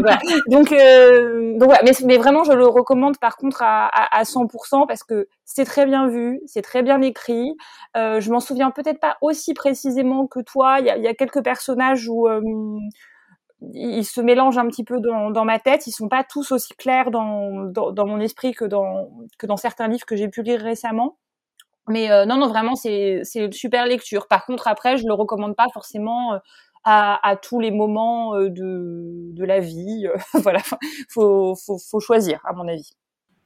voilà. 0.00 0.18
Donc, 0.48 0.72
euh, 0.72 1.58
donc 1.58 1.72
mais, 2.04 2.16
vraiment, 2.16 2.44
je 2.44 2.52
le 2.52 2.66
recommande 2.66 3.18
par 3.18 3.36
contre 3.36 3.62
à, 3.62 3.86
à, 3.86 4.20
à 4.20 4.22
100% 4.24 4.86
parce 4.86 5.02
que 5.02 5.28
c'est 5.44 5.64
très 5.64 5.86
bien 5.86 6.08
vu, 6.08 6.40
c'est 6.46 6.62
très 6.62 6.82
bien 6.82 7.00
écrit. 7.00 7.56
Euh, 7.96 8.20
je 8.20 8.30
m'en 8.30 8.40
souviens 8.40 8.70
peut-être 8.70 9.00
pas 9.00 9.16
aussi 9.20 9.54
précisément 9.54 10.26
que 10.26 10.40
toi. 10.40 10.78
Il 10.80 10.86
y 10.86 10.90
a, 10.90 10.98
y 10.98 11.08
a 11.08 11.14
quelques 11.14 11.42
personnages 11.42 12.08
où 12.08 12.28
ils 13.74 14.04
se 14.04 14.20
mélangent 14.20 14.58
un 14.58 14.66
petit 14.68 14.84
peu 14.84 15.00
dans, 15.00 15.30
dans, 15.30 15.44
ma 15.44 15.58
tête. 15.58 15.86
Ils 15.86 15.92
sont 15.92 16.08
pas 16.08 16.24
tous 16.24 16.52
aussi 16.52 16.74
clairs 16.74 17.10
dans, 17.10 17.64
dans, 17.64 17.92
dans 17.92 18.06
mon 18.06 18.20
esprit 18.20 18.52
que 18.52 18.64
dans, 18.64 19.10
que 19.38 19.46
dans 19.46 19.56
certains 19.56 19.88
livres 19.88 20.06
que 20.06 20.16
j'ai 20.16 20.28
pu 20.28 20.42
lire 20.42 20.60
récemment. 20.60 21.18
Mais 21.88 22.10
euh, 22.10 22.24
non, 22.24 22.36
non, 22.36 22.48
vraiment, 22.48 22.76
c'est 22.76 23.22
une 23.34 23.52
super 23.52 23.86
lecture. 23.86 24.28
Par 24.28 24.46
contre, 24.46 24.68
après, 24.68 24.96
je 24.96 25.06
le 25.06 25.12
recommande 25.12 25.56
pas 25.56 25.66
forcément 25.72 26.34
euh, 26.34 26.38
à, 26.84 27.28
à 27.28 27.36
tous 27.36 27.60
les 27.60 27.70
moments 27.70 28.34
euh, 28.34 28.48
de, 28.48 29.32
de 29.32 29.44
la 29.44 29.60
vie. 29.60 30.06
voilà, 30.34 30.60
faut, 31.08 31.54
faut, 31.54 31.78
faut 31.78 32.00
choisir, 32.00 32.40
à 32.44 32.52
mon 32.52 32.68
avis. 32.68 32.92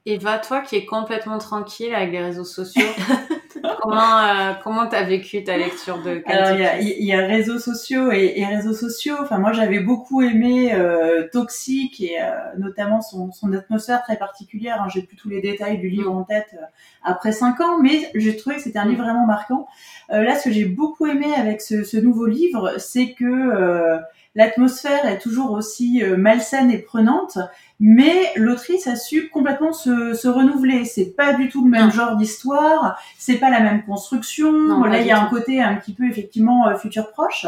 Eva, 0.05 0.37
toi 0.37 0.61
qui 0.61 0.75
es 0.75 0.85
complètement 0.85 1.39
tranquille 1.39 1.93
avec 1.93 2.11
les 2.11 2.21
réseaux 2.21 2.43
sociaux, 2.43 2.85
comment 3.81 4.19
euh, 4.19 4.53
comment 4.63 4.87
t'as 4.87 5.03
vécu 5.03 5.43
ta 5.43 5.57
lecture 5.57 6.01
de 6.01 6.21
Alors 6.25 6.51
il 6.51 6.61
y 6.61 6.65
a, 6.65 6.81
y 6.81 7.13
a, 7.13 7.25
réseaux 7.25 7.59
sociaux 7.59 8.11
et, 8.11 8.33
et, 8.37 8.45
réseaux 8.45 8.73
sociaux. 8.73 9.15
Enfin 9.21 9.37
moi 9.37 9.51
j'avais 9.53 9.79
beaucoup 9.79 10.21
aimé 10.21 10.73
euh, 10.73 11.27
Toxique 11.31 12.01
et 12.01 12.21
euh, 12.21 12.31
notamment 12.57 13.01
son, 13.01 13.31
son 13.31 13.53
atmosphère 13.53 14.01
très 14.03 14.17
particulière. 14.17 14.81
Hein. 14.81 14.87
J'ai 14.93 15.01
plus 15.01 15.17
tous 15.17 15.29
les 15.29 15.41
détails 15.41 15.77
du 15.77 15.89
livre 15.89 16.11
en 16.11 16.23
tête 16.23 16.49
euh, 16.53 16.65
après 17.03 17.31
cinq 17.31 17.61
ans, 17.61 17.79
mais 17.81 18.09
j'ai 18.15 18.35
trouvé 18.37 18.57
que 18.57 18.61
c'était 18.61 18.79
un 18.79 18.87
livre 18.87 19.03
vraiment 19.03 19.25
marquant. 19.25 19.67
là 20.09 20.35
ce 20.35 20.45
que 20.45 20.51
j'ai 20.51 20.65
beaucoup 20.65 21.05
aimé 21.05 21.27
avec 21.37 21.61
ce, 21.61 21.83
ce 21.83 21.97
nouveau 21.97 22.25
livre, 22.25 22.73
c'est 22.77 23.13
que 23.13 24.01
l'atmosphère 24.35 25.05
est 25.05 25.17
toujours 25.17 25.51
aussi 25.51 26.03
euh, 26.03 26.17
malsaine 26.17 26.69
et 26.69 26.77
prenante, 26.77 27.39
mais 27.79 28.31
l'autrice 28.35 28.87
a 28.87 28.95
su 28.95 29.29
complètement 29.29 29.73
se, 29.73 30.13
se 30.13 30.27
renouveler. 30.27 30.85
C'est 30.85 31.15
pas 31.15 31.33
du 31.33 31.49
tout 31.49 31.63
le 31.63 31.69
même 31.69 31.91
genre 31.91 32.15
d'histoire, 32.15 32.97
c'est 33.17 33.37
pas 33.37 33.49
la 33.49 33.59
même 33.59 33.83
construction. 33.83 34.83
Là, 34.83 35.01
il 35.01 35.07
y 35.07 35.11
a 35.11 35.21
un 35.21 35.27
côté 35.27 35.61
un 35.61 35.75
petit 35.75 35.93
peu 35.93 36.05
effectivement 36.05 36.67
euh, 36.67 36.75
futur 36.77 37.11
proche. 37.11 37.47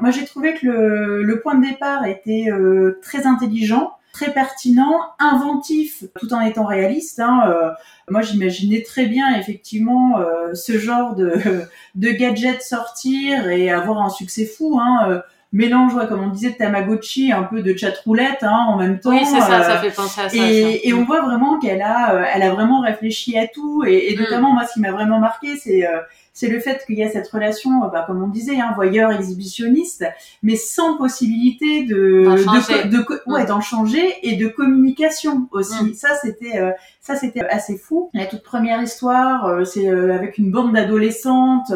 Moi, 0.00 0.10
j'ai 0.10 0.24
trouvé 0.24 0.54
que 0.54 0.66
le, 0.66 1.22
le, 1.22 1.40
point 1.40 1.56
de 1.56 1.66
départ 1.66 2.06
était 2.06 2.46
euh, 2.50 2.98
très 3.02 3.26
intelligent 3.26 3.92
très 4.12 4.32
pertinent, 4.32 4.98
inventif, 5.18 6.04
tout 6.18 6.32
en 6.32 6.40
étant 6.40 6.64
réaliste. 6.64 7.20
Hein, 7.20 7.74
moi, 8.08 8.22
j'imaginais 8.22 8.82
très 8.82 9.04
bien 9.04 9.38
effectivement 9.38 10.18
ce 10.54 10.78
genre 10.78 11.14
de, 11.14 11.34
de 11.96 12.08
gadget 12.12 12.62
sortir 12.62 13.50
et 13.50 13.70
avoir 13.70 14.00
un 14.00 14.08
succès 14.08 14.46
fou. 14.46 14.80
Hein, 14.80 15.20
mélange, 15.52 15.94
comme 16.08 16.20
on 16.20 16.28
disait, 16.28 16.50
de 16.50 16.56
Tamagotchi, 16.56 17.32
un 17.32 17.44
peu 17.44 17.62
de 17.62 17.76
chatroulette 17.76 18.42
hein, 18.42 18.66
en 18.68 18.76
même 18.76 19.00
temps. 19.00 19.10
Oui, 19.10 19.24
c'est 19.24 19.40
ça, 19.40 19.62
ça 19.62 19.76
euh, 19.76 19.78
fait 19.78 19.94
penser 19.94 20.20
à 20.20 20.28
ça. 20.28 20.36
Et, 20.36 20.88
et 20.88 20.92
on 20.92 21.04
voit 21.04 21.22
vraiment 21.22 21.58
qu'elle 21.58 21.82
a, 21.82 22.14
euh, 22.14 22.24
elle 22.34 22.42
a 22.42 22.50
vraiment 22.50 22.80
réfléchi 22.80 23.38
à 23.38 23.46
tout. 23.46 23.84
Et, 23.86 24.12
et 24.12 24.16
mm. 24.16 24.20
notamment, 24.20 24.52
moi, 24.52 24.66
ce 24.66 24.74
qui 24.74 24.80
m'a 24.80 24.92
vraiment 24.92 25.18
marqué, 25.18 25.56
c'est 25.56 25.86
euh, 25.86 26.00
c'est 26.32 26.48
le 26.48 26.60
fait 26.60 26.84
qu'il 26.84 26.98
y 26.98 27.02
a 27.02 27.08
cette 27.08 27.28
relation, 27.28 27.70
bah, 27.90 28.04
comme 28.06 28.22
on 28.22 28.28
disait, 28.28 28.60
hein, 28.60 28.72
voyeur 28.74 29.10
exhibitionniste, 29.10 30.04
mais 30.42 30.56
sans 30.56 30.98
possibilité 30.98 31.84
de 31.84 32.24
d'en 32.24 32.34
de, 32.34 32.88
de, 32.88 33.06
ouais, 33.26 33.46
d'en 33.46 33.62
changer 33.62 34.04
et 34.22 34.36
de 34.36 34.46
communication 34.46 35.48
aussi. 35.52 35.82
Mm. 35.82 35.94
Ça 35.94 36.10
c'était 36.20 36.60
ça 37.00 37.16
c'était 37.16 37.40
assez 37.46 37.78
fou. 37.78 38.10
La 38.12 38.26
toute 38.26 38.42
première 38.42 38.82
histoire, 38.82 39.66
c'est 39.66 39.88
avec 39.88 40.36
une 40.36 40.50
bande 40.50 40.74
d'adolescentes. 40.74 41.72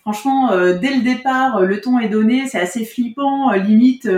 franchement, 0.00 0.50
dès 0.50 0.96
le 0.96 1.02
départ, 1.02 1.60
le 1.60 1.80
ton 1.80 2.00
est 2.00 2.08
donné, 2.08 2.48
c'est 2.48 2.58
assez 2.58 2.84
flippant, 2.84 3.01
limite 3.02 4.08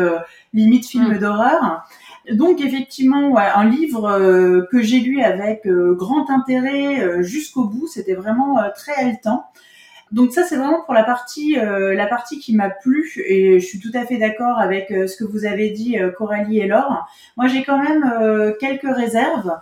limite 0.52 0.86
film 0.86 1.14
mm. 1.14 1.18
d'horreur. 1.18 1.86
Donc 2.32 2.60
effectivement, 2.60 3.30
ouais, 3.30 3.46
un 3.54 3.68
livre 3.68 4.66
que 4.70 4.82
j'ai 4.82 5.00
lu 5.00 5.20
avec 5.20 5.66
grand 5.66 6.30
intérêt 6.30 7.22
jusqu'au 7.22 7.64
bout, 7.64 7.86
c'était 7.86 8.14
vraiment 8.14 8.58
très 8.74 8.94
haletant. 8.94 9.44
Donc 10.14 10.30
ça 10.30 10.44
c'est 10.44 10.56
vraiment 10.56 10.82
pour 10.84 10.94
la 10.94 11.02
partie 11.02 11.58
euh, 11.58 11.94
la 11.94 12.06
partie 12.06 12.38
qui 12.38 12.54
m'a 12.54 12.70
plu 12.70 13.10
et 13.26 13.58
je 13.58 13.66
suis 13.66 13.80
tout 13.80 13.90
à 13.94 14.06
fait 14.06 14.16
d'accord 14.16 14.60
avec 14.60 14.92
euh, 14.92 15.08
ce 15.08 15.16
que 15.16 15.24
vous 15.24 15.44
avez 15.44 15.70
dit 15.70 15.98
euh, 15.98 16.12
Coralie 16.12 16.60
et 16.60 16.68
Laure. 16.68 17.04
Moi 17.36 17.48
j'ai 17.48 17.64
quand 17.64 17.82
même 17.82 18.54
quelques 18.60 18.94
réserves. 18.94 19.52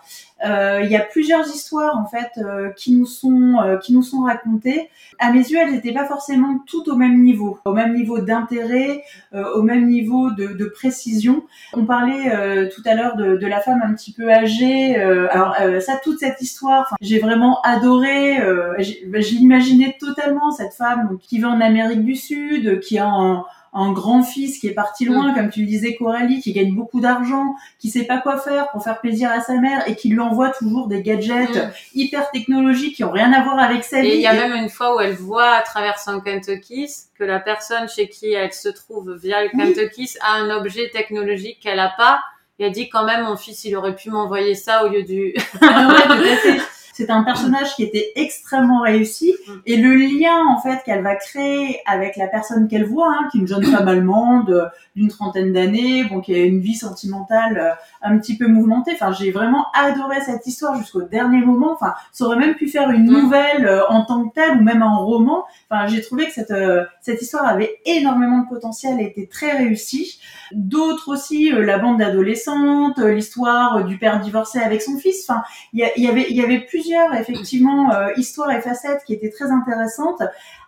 Il 0.44 0.90
y 0.90 0.96
a 0.96 1.00
plusieurs 1.00 1.46
histoires 1.46 1.96
en 1.96 2.06
fait 2.06 2.40
qui 2.76 2.94
nous 2.94 3.06
sont 3.06 3.78
qui 3.82 3.92
nous 3.92 4.02
sont 4.02 4.22
racontées. 4.22 4.90
À 5.18 5.32
mes 5.32 5.38
yeux, 5.38 5.58
elles 5.58 5.72
n'étaient 5.72 5.92
pas 5.92 6.06
forcément 6.06 6.58
toutes 6.66 6.88
au 6.88 6.96
même 6.96 7.22
niveau, 7.22 7.58
au 7.64 7.72
même 7.72 7.94
niveau 7.94 8.18
d'intérêt, 8.18 9.04
au 9.32 9.62
même 9.62 9.86
niveau 9.88 10.30
de, 10.30 10.48
de, 10.48 10.64
précision. 10.64 11.44
On 11.74 11.84
parlait 11.84 12.68
tout 12.74 12.82
à 12.84 12.94
l'heure 12.94 13.16
de, 13.16 13.36
de, 13.36 13.46
la 13.46 13.60
femme 13.60 13.82
un 13.84 13.94
petit 13.94 14.12
peu 14.12 14.32
âgée. 14.32 14.96
alors 14.96 15.56
ça, 15.80 16.00
toute 16.02 16.18
cette 16.18 16.40
histoire, 16.40 16.94
j'ai 17.00 17.18
vraiment 17.18 17.60
adoré. 17.62 18.38
j'ai 18.78 19.36
imaginé 19.36 19.96
totalement 20.00 20.50
cette 20.50 20.74
femme 20.74 21.18
qui 21.20 21.38
vit 21.38 21.44
en 21.44 21.60
Amérique 21.60 22.04
du 22.04 22.16
Sud, 22.16 22.80
qui 22.80 22.98
a 22.98 23.44
un, 23.72 23.92
grand-fils 23.92 24.58
qui 24.58 24.68
est 24.68 24.74
parti 24.74 25.04
loin, 25.04 25.32
mm. 25.32 25.34
comme 25.34 25.50
tu 25.50 25.60
le 25.60 25.66
disais 25.66 25.94
Coralie, 25.94 26.40
qui 26.40 26.52
gagne 26.52 26.74
beaucoup 26.74 27.00
d'argent, 27.00 27.54
qui 27.78 27.88
sait 27.90 28.04
pas 28.04 28.18
quoi 28.18 28.38
faire 28.38 28.70
pour 28.70 28.82
faire 28.82 29.00
plaisir 29.00 29.30
à 29.30 29.40
sa 29.40 29.54
mère 29.54 29.88
et 29.88 29.96
qui 29.96 30.08
lui 30.08 30.20
envoie 30.20 30.50
toujours 30.50 30.88
des 30.88 31.02
gadgets 31.02 31.56
mm. 31.56 31.70
hyper 31.94 32.30
technologiques 32.30 32.96
qui 32.96 33.04
ont 33.04 33.10
rien 33.10 33.32
à 33.32 33.42
voir 33.42 33.58
avec 33.58 33.84
sa 33.84 34.00
vie. 34.00 34.08
Et 34.08 34.14
il 34.16 34.22
y 34.22 34.26
a 34.26 34.34
même 34.34 34.54
une 34.54 34.70
fois 34.70 34.96
où 34.96 35.00
elle 35.00 35.14
voit 35.14 35.50
à 35.50 35.62
travers 35.62 35.98
son 35.98 36.20
Kentucky 36.20 36.88
que 37.18 37.24
la 37.24 37.40
personne 37.40 37.88
chez 37.88 38.08
qui 38.08 38.32
elle 38.32 38.52
se 38.52 38.68
trouve 38.68 39.14
via 39.16 39.42
le 39.42 39.50
Kentucky 39.50 40.08
a 40.20 40.34
un 40.34 40.50
objet 40.50 40.90
technologique 40.90 41.60
qu'elle 41.60 41.80
a 41.80 41.92
pas 41.96 42.20
il 42.58 42.66
a 42.66 42.70
dit 42.70 42.88
quand 42.88 43.04
même 43.04 43.24
mon 43.24 43.36
fils 43.36 43.64
il 43.64 43.74
aurait 43.76 43.96
pu 43.96 44.10
m'envoyer 44.10 44.54
ça 44.54 44.84
au 44.84 44.88
lieu 44.88 45.02
du 45.02 45.34
ah 45.60 45.88
c'est 46.92 47.10
un 47.10 47.22
personnage 47.22 47.74
qui 47.76 47.82
était 47.82 48.12
extrêmement 48.16 48.82
réussi 48.82 49.34
et 49.66 49.76
le 49.76 49.94
lien 49.94 50.44
en 50.48 50.60
fait 50.60 50.82
qu'elle 50.84 51.02
va 51.02 51.16
créer 51.16 51.80
avec 51.86 52.16
la 52.16 52.26
personne 52.26 52.68
qu'elle 52.68 52.84
voit, 52.84 53.08
hein, 53.08 53.28
qui 53.30 53.38
est 53.38 53.40
une 53.40 53.48
jeune 53.48 53.64
femme 53.64 53.88
allemande 53.88 54.70
d'une 54.94 55.08
trentaine 55.08 55.52
d'années, 55.52 56.04
bon, 56.04 56.20
qui 56.20 56.34
a 56.34 56.44
une 56.44 56.60
vie 56.60 56.74
sentimentale 56.74 57.58
euh, 57.58 57.70
un 58.02 58.18
petit 58.18 58.36
peu 58.36 58.46
mouvementée. 58.46 58.92
Enfin, 58.94 59.12
j'ai 59.12 59.30
vraiment 59.30 59.66
adoré 59.74 60.20
cette 60.20 60.46
histoire 60.46 60.76
jusqu'au 60.76 61.02
dernier 61.02 61.38
moment. 61.38 61.72
Enfin, 61.72 61.94
ça 62.12 62.26
aurait 62.26 62.36
même 62.36 62.54
pu 62.54 62.68
faire 62.68 62.90
une 62.90 63.06
nouvelle 63.06 63.66
euh, 63.66 63.86
en 63.88 64.04
tant 64.04 64.28
que 64.28 64.34
telle 64.34 64.58
ou 64.58 64.62
même 64.62 64.82
un 64.82 64.96
roman. 64.96 65.44
Enfin, 65.70 65.86
j'ai 65.86 66.02
trouvé 66.02 66.26
que 66.26 66.32
cette 66.32 66.50
euh, 66.50 66.84
cette 67.00 67.22
histoire 67.22 67.46
avait 67.46 67.80
énormément 67.86 68.40
de 68.40 68.48
potentiel 68.48 69.00
et 69.00 69.04
était 69.04 69.26
très 69.26 69.56
réussie. 69.56 70.20
D'autres 70.52 71.12
aussi, 71.12 71.50
la 71.50 71.78
bande 71.78 71.98
d'adolescentes, 71.98 72.98
l'histoire 72.98 73.84
du 73.84 73.96
père 73.96 74.20
divorcé 74.20 74.58
avec 74.58 74.82
son 74.82 74.98
fils. 74.98 75.28
Enfin, 75.28 75.42
il 75.72 75.80
y, 75.80 76.06
avait 76.06 76.26
il 76.28 76.36
y 76.36 76.42
avait 76.42 76.60
plusieurs 76.82 77.14
effectivement 77.14 77.90
histoires 78.16 78.50
et 78.50 78.60
facettes 78.60 79.04
qui 79.06 79.14
étaient 79.14 79.30
très 79.30 79.50
intéressantes. 79.50 80.22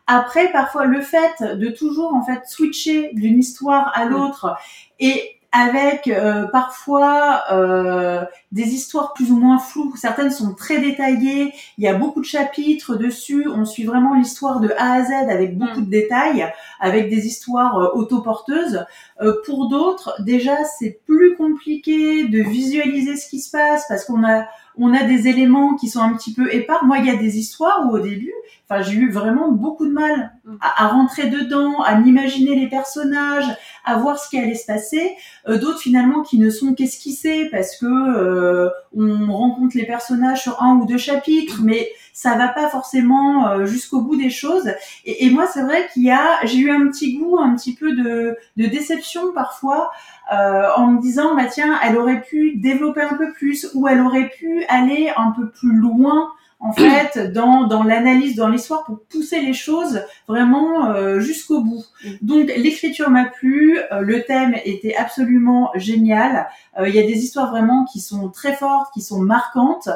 Après, 0.07 0.53
parfois, 0.53 0.85
le 0.85 1.01
fait 1.01 1.43
de 1.43 1.69
toujours 1.69 2.15
en 2.15 2.23
fait 2.23 2.47
switcher 2.47 3.11
d'une 3.15 3.39
histoire 3.39 3.91
à 3.95 4.05
l'autre 4.05 4.57
et 5.01 5.35
avec 5.55 6.09
euh, 6.09 6.47
parfois 6.49 7.45
euh, 7.53 8.25
des 8.51 8.75
histoires 8.75 9.13
plus 9.13 9.31
ou 9.31 9.39
moins 9.39 9.61
floues. 9.61 9.95
Certaines 9.97 10.33
sont 10.33 10.53
très 10.53 10.81
détaillées. 10.81 11.55
Il 11.79 11.85
y 11.85 11.87
a 11.87 11.95
beaucoup 11.95 12.21
de 12.21 12.27
chapitres 12.27 12.97
dessus. 12.97 13.47
On 13.49 13.65
suit 13.65 13.85
vraiment 13.85 14.15
l'histoire 14.15 14.59
de 14.59 14.71
A 14.77 14.95
à 14.95 15.05
Z 15.05 15.13
avec 15.31 15.57
beaucoup 15.57 15.81
mm. 15.81 15.85
de 15.85 15.91
détails, 15.91 16.53
avec 16.81 17.09
des 17.09 17.29
histoires 17.29 17.79
euh, 17.79 17.89
autoporteuses. 17.95 18.85
Euh, 19.23 19.35
pour 19.47 19.69
d'autres, 19.69 20.21
déjà, 20.25 20.57
c'est 20.79 20.99
plus 21.07 21.37
compliqué 21.37 22.27
de 22.27 22.43
visualiser 22.43 23.17
ce 23.17 23.29
qui 23.29 23.39
se 23.39 23.53
passe 23.53 23.85
parce 23.89 24.05
qu'on 24.05 24.25
a 24.25 24.47
on 24.79 24.93
a 24.93 25.05
des 25.05 25.29
éléments 25.29 25.75
qui 25.75 25.89
sont 25.89 26.01
un 26.01 26.15
petit 26.15 26.33
peu 26.33 26.53
épars. 26.53 26.85
Moi, 26.85 26.99
il 26.99 27.07
y 27.07 27.11
a 27.11 27.17
des 27.17 27.39
histoires 27.39 27.87
où 27.87 27.95
au 27.95 28.01
début, 28.01 28.33
enfin, 28.69 28.83
j'ai 28.83 28.97
eu 28.97 29.11
vraiment 29.11 29.53
beaucoup 29.53 29.87
de 29.87 29.93
mal 29.93 30.33
mm. 30.45 30.57
à, 30.61 30.89
rentrer 30.89 31.29
dedans, 31.29 31.81
à 31.83 31.95
m'imaginer 31.97 32.57
les 32.57 32.69
personnages, 32.69 33.47
à 33.85 33.97
voir 33.99 34.19
ce 34.19 34.29
qui 34.29 34.39
allait 34.39 34.55
se 34.55 34.67
passer. 34.67 35.17
Euh, 35.49 35.59
d'autres 35.59 35.81
finalement 35.81 36.23
qui 36.23 36.39
ne 36.39 36.51
sont 36.51 36.75
qu'esquissés 36.75 37.49
parce 37.53 37.77
que 37.77 37.87
euh, 37.87 38.71
on 38.97 39.33
rencontre 39.33 39.77
les 39.77 39.87
personnages 39.87 40.43
sur 40.43 40.61
un 40.63 40.77
ou 40.77 40.87
deux 40.87 40.99
chapitres, 40.99 41.61
mais 41.63 41.91
ça 42.13 42.37
va 42.37 42.49
pas 42.49 42.69
forcément 42.69 43.49
euh, 43.49 43.67
jusqu'au 43.67 44.01
bout 44.01 44.17
des 44.17 44.31
choses. 44.31 44.69
Et, 45.05 45.27
et 45.27 45.31
moi, 45.31 45.47
c'est 45.47 45.63
vrai 45.63 45.89
qu'il 45.93 46.05
y 46.05 46.11
a, 46.11 46.45
j'ai 46.45 46.59
eu 46.59 46.71
un 46.71 46.89
petit 46.89 47.17
goût, 47.17 47.39
un 47.39 47.55
petit 47.55 47.75
peu 47.75 47.95
de, 47.95 48.37
de 48.57 48.67
déception 48.67 49.33
parfois 49.33 49.91
euh, 50.33 50.69
en 50.77 50.87
me 50.87 51.03
disant 51.03 51.35
bah 51.35 51.47
tiens 51.51 51.79
elle 51.85 51.99
aurait 51.99 52.23
pu 52.23 52.57
développer 52.57 53.03
un 53.03 53.15
peu 53.15 53.33
plus 53.33 53.69
ou 53.75 53.89
elle 53.89 54.01
aurait 54.01 54.31
pu 54.31 54.65
aller 54.69 55.13
un 55.17 55.33
peu 55.33 55.51
plus 55.51 55.75
loin 55.75 56.31
en 56.61 56.73
fait 56.73 57.31
dans, 57.31 57.67
dans 57.67 57.83
l'analyse 57.83 58.35
dans 58.35 58.49
l'histoire 58.49 58.85
pour 58.85 59.01
pousser 59.05 59.43
les 59.43 59.53
choses 59.53 60.03
vraiment 60.27 60.87
euh, 60.87 61.21
jusqu'au 61.21 61.61
bout. 61.61 61.85
Mm. 62.05 62.09
donc 62.23 62.47
l'écriture 62.57 63.11
m'a 63.11 63.27
plu 63.27 63.79
euh, 63.93 64.01
le 64.01 64.23
thème 64.23 64.55
était 64.65 64.97
absolument 64.97 65.71
génial. 65.75 66.49
Il 66.81 66.95
y 66.95 66.99
a 66.99 67.03
des 67.03 67.23
histoires 67.23 67.51
vraiment 67.51 67.85
qui 67.85 68.01
sont 68.01 68.31
très 68.31 68.55
fortes 68.55 68.93
qui 68.95 69.03
sont 69.03 69.21
marquantes. 69.21 69.91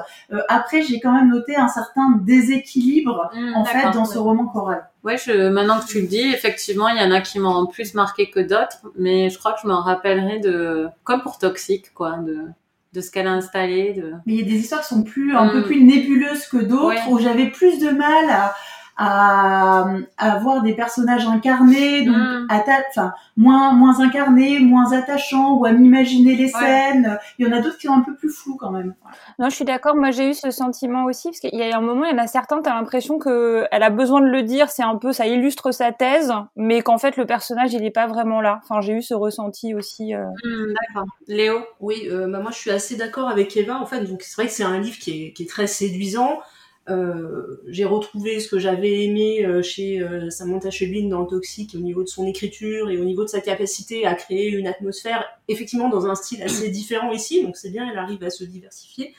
Après 0.49 0.83
j'ai 0.83 1.01
quand 1.01 1.13
même 1.13 1.31
noté 1.31 1.57
un 1.57 1.69
certain 1.69 2.21
déséquilibre 2.23 3.31
mm, 3.35 3.55
en 3.57 3.65
fait 3.65 3.91
dans 3.93 4.05
ce 4.05 4.19
roman 4.19 4.47
choral 4.47 4.88
Ouais, 5.05 5.17
je, 5.17 5.49
maintenant 5.49 5.81
que 5.81 5.87
tu 5.87 6.01
le 6.01 6.07
dis, 6.07 6.33
effectivement, 6.33 6.89
il 6.89 7.01
y 7.01 7.05
en 7.05 7.13
a 7.13 7.21
qui 7.21 7.39
m'ont 7.39 7.67
plus 7.67 7.95
marqué 7.95 8.31
que 8.31 8.41
d'autres, 8.41 8.79
mais 8.97 9.31
je 9.31 9.39
crois 9.39 9.53
que 9.53 9.61
je 9.63 9.69
m'en 9.69 9.81
rappellerai 9.81 10.41
de, 10.41 10.89
comme 11.05 11.23
pour 11.23 11.39
Toxique, 11.39 11.95
quoi, 11.95 12.17
de, 12.17 12.39
de 12.93 13.01
ce 13.01 13.11
qu'elle 13.11 13.29
a 13.29 13.33
installé. 13.33 13.93
De... 13.93 14.13
Mais 14.27 14.35
il 14.35 14.41
y 14.41 14.43
a 14.43 14.45
des 14.45 14.59
histoires 14.59 14.81
qui 14.83 14.89
sont 14.89 15.05
plus, 15.05 15.37
un 15.37 15.49
peu 15.49 15.61
mm. 15.61 15.65
plus 15.65 15.85
nébuleuses 15.85 16.47
que 16.47 16.59
d'autres, 16.59 17.09
où 17.09 17.19
j'avais 17.19 17.51
plus 17.51 17.79
de 17.79 17.91
mal 17.91 18.29
à, 18.29 18.55
à, 18.99 19.87
avoir 20.19 20.63
des 20.63 20.75
personnages 20.75 21.27
incarnés, 21.27 22.05
donc 22.05 22.17
mm. 22.17 22.49
enfin 22.51 23.13
moins 23.37 23.73
moins 23.73 24.01
incarnés, 24.01 24.59
moins 24.59 24.93
attachants, 24.93 25.55
ou 25.55 25.65
à 25.65 25.73
m'imaginer 25.73 26.35
les 26.35 26.49
scènes. 26.49 27.17
Il 27.39 27.47
y 27.47 27.49
en 27.49 27.57
a 27.57 27.61
d'autres 27.61 27.79
qui 27.79 27.87
sont 27.87 27.95
un 27.95 28.01
peu 28.01 28.17
plus 28.17 28.31
flous 28.31 28.57
quand 28.57 28.73
même. 28.73 28.95
Non, 29.39 29.49
je 29.49 29.55
suis 29.55 29.65
d'accord. 29.65 29.95
Moi, 29.95 30.11
j'ai 30.11 30.31
eu 30.31 30.35
ce 30.35 30.51
sentiment 30.51 31.05
aussi 31.05 31.29
parce 31.29 31.39
qu'il 31.39 31.55
y 31.55 31.63
a 31.63 31.77
un 31.77 31.81
moment, 31.81 32.05
il 32.07 32.11
y 32.11 32.15
en 32.15 32.23
a 32.23 32.27
certains, 32.27 32.61
t'as 32.61 32.75
l'impression 32.75 33.19
que 33.19 33.67
elle 33.71 33.85
a 33.85 33.91
besoin 33.91 34.21
de 34.21 34.27
le 34.27 34.43
dire. 34.43 34.69
C'est 34.69 34.83
un 34.83 34.97
peu, 34.97 35.13
ça 35.13 35.29
illustre 35.29 35.71
sa 35.71 35.93
thèse, 35.93 36.33
mais 36.57 36.83
qu'en 36.83 36.99
fait 36.99 37.17
le 37.17 37.25
personnage 37.25 37.73
il 37.75 37.85
est 37.85 37.93
pas 37.93 38.09
vraiment 38.09 38.41
là. 38.41 38.61
Enfin, 38.65 38.81
j'ai 38.81 38.95
eu 38.95 39.03
ce 39.03 39.15
ressenti 39.15 39.75
aussi. 39.75 40.13
Euh... 40.13 40.25
Mm, 40.45 40.75
d'accord. 40.75 41.07
Léo? 41.29 41.61
Oui, 41.79 42.09
euh, 42.11 42.27
bah, 42.27 42.41
moi 42.41 42.51
je 42.51 42.59
suis 42.59 42.71
assez 42.73 42.97
d'accord 42.97 43.29
avec 43.29 43.57
Eva. 43.57 43.81
En 43.81 43.87
fait, 43.87 44.01
donc 44.05 44.23
c'est 44.23 44.35
vrai 44.35 44.47
que 44.47 44.53
c'est 44.53 44.65
un 44.65 44.81
livre 44.81 44.99
qui 44.99 45.27
est, 45.27 45.33
qui 45.33 45.45
est 45.45 45.49
très 45.49 45.69
séduisant. 45.69 46.41
Euh, 46.89 47.61
j'ai 47.67 47.85
retrouvé 47.85 48.41
ce 48.41 48.49
que 48.49 48.59
j'avais 48.59 49.05
aimé 49.05 49.45
euh, 49.45 49.63
chez 49.63 50.01
euh, 50.01 50.31
Samantha 50.31 50.71
Schweblin 50.71 51.09
dans 51.09 51.21
le 51.21 51.27
Toxique 51.27 51.75
au 51.75 51.81
niveau 51.81 52.03
de 52.03 52.09
son 52.09 52.27
écriture 52.27 52.89
et 52.89 52.99
au 52.99 53.05
niveau 53.05 53.25
de 53.25 53.29
sa 53.29 53.41
capacité 53.41 54.07
à 54.07 54.15
créer 54.15 54.49
une 54.51 54.67
atmosphère, 54.67 55.25
effectivement 55.49 55.91
dans 55.91 56.07
un 56.07 56.15
style 56.15 56.43
assez 56.43 56.71
différent 56.71 57.13
ici, 57.13 57.43
donc 57.45 57.57
c'est 57.57 57.71
bien, 57.71 57.89
elle 57.91 57.99
arrive 57.99 58.25
à 58.25 58.31
se 58.31 58.45
diversifier. 58.45 59.15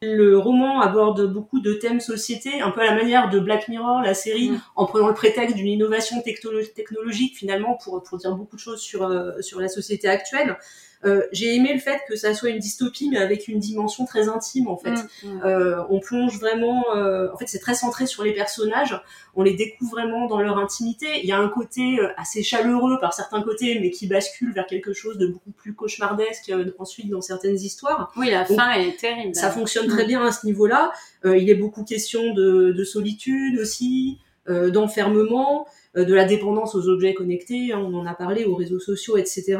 Le 0.00 0.38
roman 0.38 0.80
aborde 0.80 1.32
beaucoup 1.32 1.58
de 1.58 1.72
thèmes 1.72 1.98
société, 1.98 2.60
un 2.60 2.70
peu 2.70 2.82
à 2.82 2.86
la 2.86 2.94
manière 2.94 3.30
de 3.30 3.40
Black 3.40 3.66
Mirror, 3.66 4.00
la 4.00 4.14
série, 4.14 4.50
mm. 4.50 4.60
en 4.76 4.86
prenant 4.86 5.08
le 5.08 5.14
prétexte 5.14 5.56
d'une 5.56 5.66
innovation 5.66 6.22
technologique 6.22 7.36
finalement 7.36 7.76
pour, 7.82 8.00
pour 8.04 8.18
dire 8.18 8.36
beaucoup 8.36 8.54
de 8.54 8.60
choses 8.60 8.80
sur, 8.80 9.10
sur 9.40 9.60
la 9.60 9.66
société 9.66 10.06
actuelle. 10.06 10.56
Euh, 11.04 11.22
j'ai 11.30 11.54
aimé 11.54 11.72
le 11.72 11.78
fait 11.78 12.00
que 12.08 12.16
ça 12.16 12.34
soit 12.34 12.50
une 12.50 12.58
dystopie, 12.58 13.08
mais 13.08 13.18
avec 13.18 13.46
une 13.48 13.60
dimension 13.60 14.04
très 14.04 14.28
intime 14.28 14.68
en 14.68 14.76
fait. 14.76 14.90
Mm, 14.90 15.28
mm. 15.28 15.42
Euh, 15.44 15.82
on 15.90 16.00
plonge 16.00 16.38
vraiment, 16.38 16.84
euh, 16.96 17.28
en 17.32 17.36
fait, 17.36 17.46
c'est 17.46 17.60
très 17.60 17.74
centré 17.74 18.06
sur 18.06 18.24
les 18.24 18.32
personnages. 18.32 19.00
On 19.36 19.42
les 19.42 19.54
découvre 19.54 19.92
vraiment 19.92 20.26
dans 20.26 20.40
leur 20.40 20.58
intimité. 20.58 21.06
Il 21.22 21.28
y 21.28 21.32
a 21.32 21.38
un 21.38 21.48
côté 21.48 21.98
assez 22.16 22.42
chaleureux 22.42 22.98
par 23.00 23.14
certains 23.14 23.42
côtés, 23.42 23.78
mais 23.80 23.90
qui 23.90 24.08
bascule 24.08 24.52
vers 24.52 24.66
quelque 24.66 24.92
chose 24.92 25.18
de 25.18 25.28
beaucoup 25.28 25.52
plus 25.52 25.74
cauchemardesque 25.74 26.52
ensuite 26.78 27.08
dans 27.08 27.20
certaines 27.20 27.56
histoires. 27.56 28.12
Oui, 28.16 28.30
la 28.30 28.44
fin 28.44 28.72
est 28.72 28.98
terrible. 28.98 29.34
Ça 29.34 29.50
fonctionne 29.50 29.86
très 29.86 30.04
bien 30.04 30.24
à 30.24 30.32
ce 30.32 30.44
niveau-là. 30.46 30.92
il 31.24 31.48
est 31.48 31.54
beaucoup 31.54 31.84
question 31.84 32.34
de, 32.34 32.72
de 32.72 32.84
solitude 32.84 33.60
aussi, 33.60 34.18
d'enfermement 34.48 35.66
de 35.94 36.14
la 36.14 36.24
dépendance 36.24 36.74
aux 36.74 36.88
objets 36.88 37.14
connectés, 37.14 37.72
hein, 37.72 37.78
on 37.78 37.94
en 37.94 38.06
a 38.06 38.14
parlé, 38.14 38.44
aux 38.44 38.54
réseaux 38.54 38.78
sociaux, 38.78 39.16
etc 39.16 39.58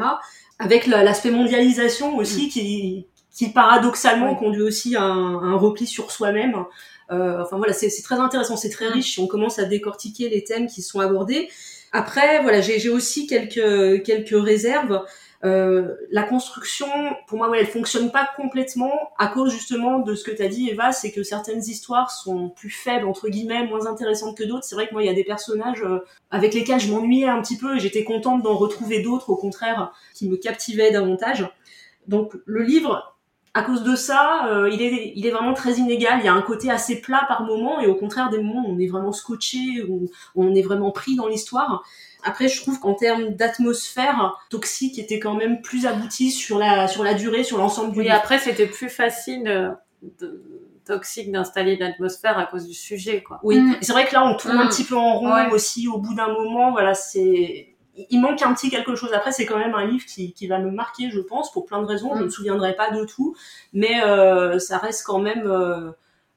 avec 0.59 0.85
l'aspect 0.85 1.31
mondialisation 1.31 2.17
aussi 2.17 2.47
mm. 2.47 2.49
qui, 2.49 3.07
qui 3.31 3.49
paradoxalement 3.49 4.35
conduit 4.35 4.61
aussi 4.61 4.95
à 4.95 5.03
un, 5.03 5.55
repli 5.57 5.87
sur 5.87 6.11
soi-même. 6.11 6.65
Euh, 7.11 7.41
enfin 7.41 7.57
voilà, 7.57 7.73
c'est 7.73 7.89
très 8.03 8.17
intéressant, 8.17 8.57
c'est 8.57 8.69
très 8.69 8.89
mm. 8.89 8.93
riche 8.93 9.13
si 9.13 9.19
on 9.19 9.27
commence 9.27 9.57
à 9.57 9.65
décortiquer 9.65 10.29
les 10.29 10.43
thèmes 10.43 10.67
qui 10.67 10.81
sont 10.81 10.99
abordés. 10.99 11.49
Après, 11.91 12.41
voilà, 12.43 12.61
j'ai 12.61 12.89
aussi 12.89 13.25
quelques 13.25 14.03
quelques 14.03 14.35
réserves. 14.45 15.01
Euh, 15.45 15.95
la 16.11 16.23
construction, 16.23 16.87
pour 17.27 17.37
moi, 17.37 17.49
ouais, 17.49 17.59
elle 17.59 17.67
fonctionne 17.67 18.11
pas 18.11 18.29
complètement 18.35 19.11
à 19.17 19.27
cause 19.27 19.51
justement 19.51 19.99
de 19.99 20.13
ce 20.13 20.23
que 20.23 20.31
tu 20.31 20.41
as 20.41 20.49
dit, 20.49 20.69
Eva, 20.69 20.91
c'est 20.91 21.11
que 21.11 21.23
certaines 21.23 21.61
histoires 21.61 22.11
sont 22.11 22.49
plus 22.49 22.69
faibles, 22.69 23.05
entre 23.05 23.29
guillemets, 23.29 23.65
moins 23.65 23.87
intéressantes 23.87 24.37
que 24.37 24.43
d'autres. 24.43 24.65
C'est 24.65 24.75
vrai 24.75 24.87
que 24.87 24.93
moi, 24.93 25.01
il 25.01 25.05
y 25.05 25.09
a 25.09 25.13
des 25.13 25.23
personnages 25.23 25.81
euh, 25.83 25.99
avec 26.29 26.53
lesquels 26.53 26.79
je 26.79 26.91
m'ennuyais 26.91 27.27
un 27.27 27.41
petit 27.41 27.57
peu 27.57 27.77
et 27.77 27.79
j'étais 27.79 28.03
contente 28.03 28.43
d'en 28.43 28.55
retrouver 28.55 29.01
d'autres, 29.01 29.29
au 29.29 29.37
contraire, 29.37 29.93
qui 30.13 30.27
me 30.27 30.35
captivaient 30.35 30.91
davantage. 30.91 31.47
Donc, 32.07 32.33
le 32.45 32.63
livre, 32.63 33.18
à 33.59 33.63
cause 33.63 33.83
de 33.83 33.93
ça, 33.95 34.47
euh, 34.47 34.69
il, 34.71 34.81
est, 34.81 35.11
il 35.15 35.27
est 35.27 35.31
vraiment 35.31 35.53
très 35.53 35.73
inégal. 35.73 36.19
Il 36.21 36.25
y 36.25 36.29
a 36.29 36.33
un 36.33 36.41
côté 36.41 36.71
assez 36.71 37.01
plat 37.01 37.25
par 37.27 37.43
moment 37.43 37.81
et 37.81 37.87
au 37.87 37.95
contraire, 37.95 38.29
des 38.29 38.37
moments 38.37 38.65
où 38.65 38.73
on 38.73 38.79
est 38.79 38.87
vraiment 38.87 39.11
scotché, 39.11 39.83
où 39.89 40.09
on 40.35 40.55
est 40.55 40.61
vraiment 40.61 40.91
pris 40.91 41.17
dans 41.17 41.27
l'histoire. 41.27 41.83
Après, 42.23 42.47
je 42.47 42.61
trouve 42.61 42.79
qu'en 42.79 42.93
termes 42.93 43.35
d'atmosphère, 43.35 44.37
Toxique 44.49 44.97
était 44.97 45.19
quand 45.19 45.35
même 45.35 45.61
plus 45.61 45.85
abouti 45.85 46.31
sur 46.31 46.57
la, 46.57 46.87
sur 46.87 47.03
la 47.03 47.13
durée, 47.13 47.43
sur 47.43 47.57
l'ensemble 47.57 47.91
du 47.91 47.99
Oui, 47.99 48.09
après, 48.09 48.39
c'était 48.39 48.65
plus 48.65 48.89
facile 48.89 49.47
euh, 49.47 49.71
de, 50.21 50.41
Toxique 50.85 51.31
d'installer 51.31 51.75
l'atmosphère 51.75 52.37
à 52.39 52.45
cause 52.45 52.65
du 52.65 52.73
sujet, 52.73 53.23
quoi. 53.23 53.39
Oui, 53.43 53.59
mm. 53.59 53.77
c'est 53.81 53.91
vrai 53.91 54.05
que 54.05 54.13
là, 54.13 54.25
on 54.25 54.37
tourne 54.37 54.57
un 54.57 54.65
mm. 54.65 54.69
petit 54.69 54.85
peu 54.85 54.95
en 54.95 55.19
rond 55.19 55.49
aussi 55.51 55.87
au 55.89 55.97
bout 55.97 56.13
d'un 56.13 56.29
moment. 56.29 56.71
Voilà, 56.71 56.93
c'est 56.93 57.68
il 58.09 58.21
manque 58.21 58.41
un 58.41 58.53
petit 58.53 58.69
quelque 58.69 58.95
chose. 58.95 59.11
Après, 59.13 59.31
c'est 59.31 59.45
quand 59.45 59.57
même 59.57 59.75
un 59.75 59.85
livre 59.85 60.05
qui, 60.05 60.33
qui, 60.33 60.47
va 60.47 60.59
me 60.59 60.71
marquer, 60.71 61.09
je 61.09 61.19
pense, 61.19 61.51
pour 61.51 61.65
plein 61.65 61.81
de 61.81 61.87
raisons. 61.87 62.09
Je 62.13 62.19
ne 62.19 62.21
mm. 62.21 62.25
me 62.25 62.29
souviendrai 62.29 62.75
pas 62.75 62.91
de 62.91 63.03
tout, 63.05 63.35
mais 63.73 64.01
euh, 64.03 64.59
ça 64.59 64.77
reste 64.77 65.03
quand 65.05 65.19
même 65.19 65.45
euh, 65.45 65.91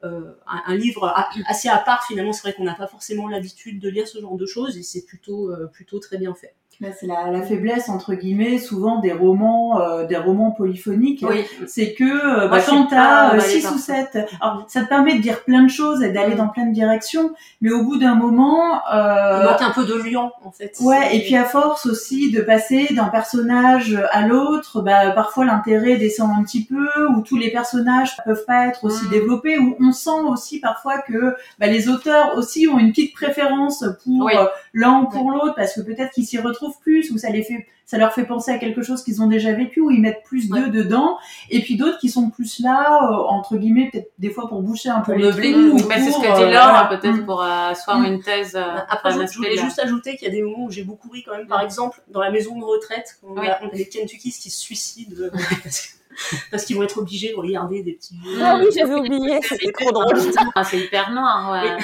euh, 0.05 0.33
un, 0.47 0.75
livre 0.75 1.15
assez 1.47 1.69
à 1.69 1.79
part 1.79 2.05
finalement. 2.05 2.33
C'est 2.33 2.43
vrai 2.43 2.55
qu'on 2.55 2.65
n'a 2.65 2.75
pas 2.75 2.89
forcément 2.89 3.29
l'habitude 3.29 3.79
de 3.79 3.89
lire 3.89 4.09
ce 4.09 4.21
genre 4.21 4.37
de 4.37 4.47
choses 4.47 4.77
et 4.77 4.83
c'est 4.83 5.05
plutôt, 5.07 5.51
euh, 5.51 5.67
plutôt 5.67 6.01
très 6.01 6.19
bien 6.19 6.35
fait. 6.35 6.55
C'est 6.81 7.07
la, 7.07 7.31
la, 7.31 7.43
faiblesse 7.43 7.89
entre 7.89 8.15
guillemets 8.15 8.59
souvent 8.59 8.99
des 8.99 9.13
romans, 9.13 9.81
euh, 9.81 10.07
des 10.07 10.17
romans 10.17 10.51
polyphoniques. 10.51 11.25
Oui. 11.29 11.45
C'est 11.67 11.95
que 11.95 12.05
euh, 12.05 12.49
bah, 12.49 12.59
quand 12.67 12.87
t'as 12.87 13.39
6 13.39 13.67
euh, 13.67 13.71
ou 13.71 13.79
7, 13.79 14.19
alors 14.41 14.65
ça 14.69 14.83
te 14.83 14.89
permet 14.89 15.15
de 15.17 15.21
dire 15.21 15.45
plein 15.45 15.63
de 15.63 15.69
choses 15.69 16.03
et 16.03 16.11
d'aller 16.11 16.35
mm. 16.35 16.39
dans 16.39 16.49
plein 16.49 16.67
de 16.67 16.73
directions, 16.73 17.33
mais 17.61 17.71
au 17.71 17.85
bout 17.85 17.99
d'un 17.99 18.15
moment, 18.15 18.81
euh, 18.93 19.41
il 19.41 19.51
manque 19.51 19.63
un 19.63 19.71
peu 19.71 19.85
de 19.85 19.95
lion 19.95 20.33
en 20.45 20.51
fait. 20.51 20.77
Ouais, 20.81 21.17
et 21.17 21.21
puis 21.21 21.37
à 21.37 21.45
force 21.45 21.87
aussi 21.87 22.31
de 22.31 22.41
passer 22.41 22.89
d'un 22.91 23.09
personnage 23.09 23.99
à 24.11 24.27
l'autre, 24.27 24.83
bah 24.83 25.11
parfois 25.13 25.45
l'intérêt 25.45 25.97
descend 25.97 26.31
un 26.37 26.43
petit 26.43 26.65
peu, 26.65 26.89
ou 27.11 27.21
tous 27.21 27.37
les 27.37 27.51
personnages 27.51 28.17
peuvent 28.25 28.45
pas 28.47 28.67
être 28.67 28.85
aussi 28.85 29.07
mm. 29.07 29.11
développés, 29.11 29.59
ou 29.59 29.77
on 29.81 29.93
sent 29.93 30.11
aussi 30.29 30.59
parfois 30.59 30.99
que 30.99 31.37
bah, 31.59 31.67
les 31.67 31.89
auteurs 31.89 32.37
aussi 32.37 32.67
ont 32.67 32.79
une 32.79 32.91
petite 32.91 33.15
préférence 33.15 33.85
pour 34.05 34.31
l'un 34.75 35.01
ou 35.01 35.07
pour 35.07 35.31
l'autre 35.31 35.55
parce 35.55 35.75
que 35.75 35.81
peut-être 35.81 36.13
qu'ils 36.13 36.27
s'y 36.27 36.39
retrouvent 36.39 36.62
plus, 36.81 37.11
ou 37.11 37.19
ça 37.19 37.31
les 37.31 37.43
fait, 37.43 37.67
ça 37.85 37.99
leur 37.99 38.13
fait 38.13 38.25
penser 38.25 38.51
à 38.51 38.59
quelque 38.59 38.83
chose 38.83 39.03
qu'ils 39.03 39.23
ont 39.23 39.27
déjà 39.27 39.53
vécu, 39.53 39.81
ou 39.81 39.91
ils 39.91 40.01
mettent 40.01 40.23
plus 40.25 40.49
d'eux 40.49 40.69
dedans, 40.69 41.19
et 41.51 41.61
puis 41.61 41.77
d'autres 41.77 41.99
qui 41.99 42.09
sont 42.09 42.31
plus 42.31 42.61
là, 42.61 43.01
euh, 43.03 43.15
entre 43.29 43.57
guillemets, 43.57 43.91
peut-être 43.93 44.11
des 44.19 44.31
fois 44.31 44.49
pour 44.49 44.63
boucher 44.63 44.89
un 44.89 45.01
peu 45.01 45.15
les 45.15 45.31
trous. 45.31 45.75
Ou 45.75 45.79
c'est 45.79 46.11
ce 46.11 46.21
que 46.21 46.47
dit 46.47 46.53
Laure, 46.53 46.89
peut-être 46.89 47.27
pour 47.27 47.43
asseoir 47.43 48.01
mm. 48.01 48.05
une 48.07 48.23
thèse. 48.23 48.55
Euh, 48.57 48.79
Après, 48.89 49.13
je, 49.13 49.37
voulais 49.37 49.57
juste 49.57 49.79
ajouter 49.79 50.17
qu'il 50.17 50.29
y 50.29 50.31
a 50.31 50.35
des 50.35 50.43
moments 50.43 50.65
où 50.65 50.71
j'ai 50.71 50.85
beaucoup 50.85 51.11
ri 51.11 51.23
quand 51.23 51.37
même. 51.37 51.47
Par 51.47 51.63
mm. 51.63 51.67
exemple, 51.67 52.03
dans 52.09 52.21
la 52.21 52.31
maison 52.31 52.59
de 52.59 52.65
retraite, 52.65 53.19
on, 53.23 53.37
a, 53.37 53.59
les 53.73 53.89
Kentuckys 53.89 54.33
qui 54.33 54.51
se 54.51 54.61
suicident. 54.61 55.17
Euh, 55.19 55.31
parce 56.51 56.65
qu'ils 56.65 56.77
vont 56.77 56.83
être 56.83 56.99
obligés 56.99 57.31
de 57.31 57.37
regarder 57.37 57.83
des 57.83 57.93
petits. 57.93 58.17
Ah 58.41 58.59
oui, 58.59 58.67
j'avais 58.75 58.95
oublié, 58.95 59.41
c'était 59.43 59.73
trop 59.73 59.93
drôle. 59.93 60.19
Ah, 60.55 60.65
c'est 60.65 60.79
hyper 60.79 61.11
noir, 61.11 61.53
ouais. 61.53 61.77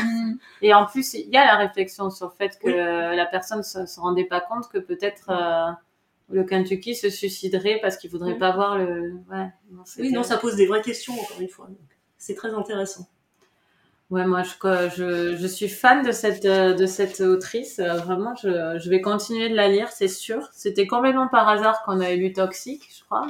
Et 0.63 0.75
en 0.75 0.87
plus, 0.87 1.15
il 1.15 1.29
y 1.29 1.37
a 1.37 1.45
la 1.45 1.57
réflexion 1.57 2.11
sur 2.11 2.27
le 2.27 2.33
fait 2.33 2.59
que 2.59 2.69
la 2.69 3.27
personne 3.27 3.63
se, 3.63 3.87
se 3.87 4.01
rendait 4.01 4.25
pas 4.25 4.41
compte 4.41 4.69
que 4.69 4.79
peut-être 4.79 5.31
euh, 5.31 5.71
le 6.31 6.45
Kentucky 6.45 6.95
se 6.95 7.11
suiciderait 7.11 7.79
parce 7.81 7.97
qu'il 7.97 8.11
voudrait 8.11 8.39
pas 8.39 8.53
voir 8.53 8.79
le. 8.79 9.15
Ouais, 9.31 9.49
non, 9.71 9.83
oui, 9.99 10.13
non, 10.13 10.23
ça 10.23 10.37
pose 10.37 10.57
des 10.57 10.67
vraies 10.67 10.83
questions 10.83 11.15
encore 11.15 11.41
une 11.41 11.49
fois. 11.49 11.69
C'est 12.17 12.35
très 12.35 12.53
intéressant. 12.53 13.09
Ouais, 14.11 14.25
moi, 14.27 14.43
je, 14.43 14.89
je, 14.97 15.37
je, 15.37 15.47
suis 15.47 15.69
fan 15.69 16.03
de 16.03 16.13
cette, 16.13 16.47
de 16.47 16.87
cette 16.87 17.21
autrice. 17.21 17.79
Euh, 17.79 17.95
vraiment, 17.99 18.35
je, 18.37 18.79
je 18.79 18.89
vais 18.91 19.03
continuer 19.03 19.51
de 19.51 19.55
la 19.55 19.69
lire, 19.69 19.91
c'est 19.91 20.09
sûr. 20.09 20.49
C'était 20.53 20.87
complètement 20.87 21.29
par 21.29 21.47
hasard 21.47 21.83
qu'on 21.83 22.01
avait 22.01 22.17
lu 22.17 22.33
Toxic, 22.33 22.83
je 22.91 23.05
crois. 23.05 23.27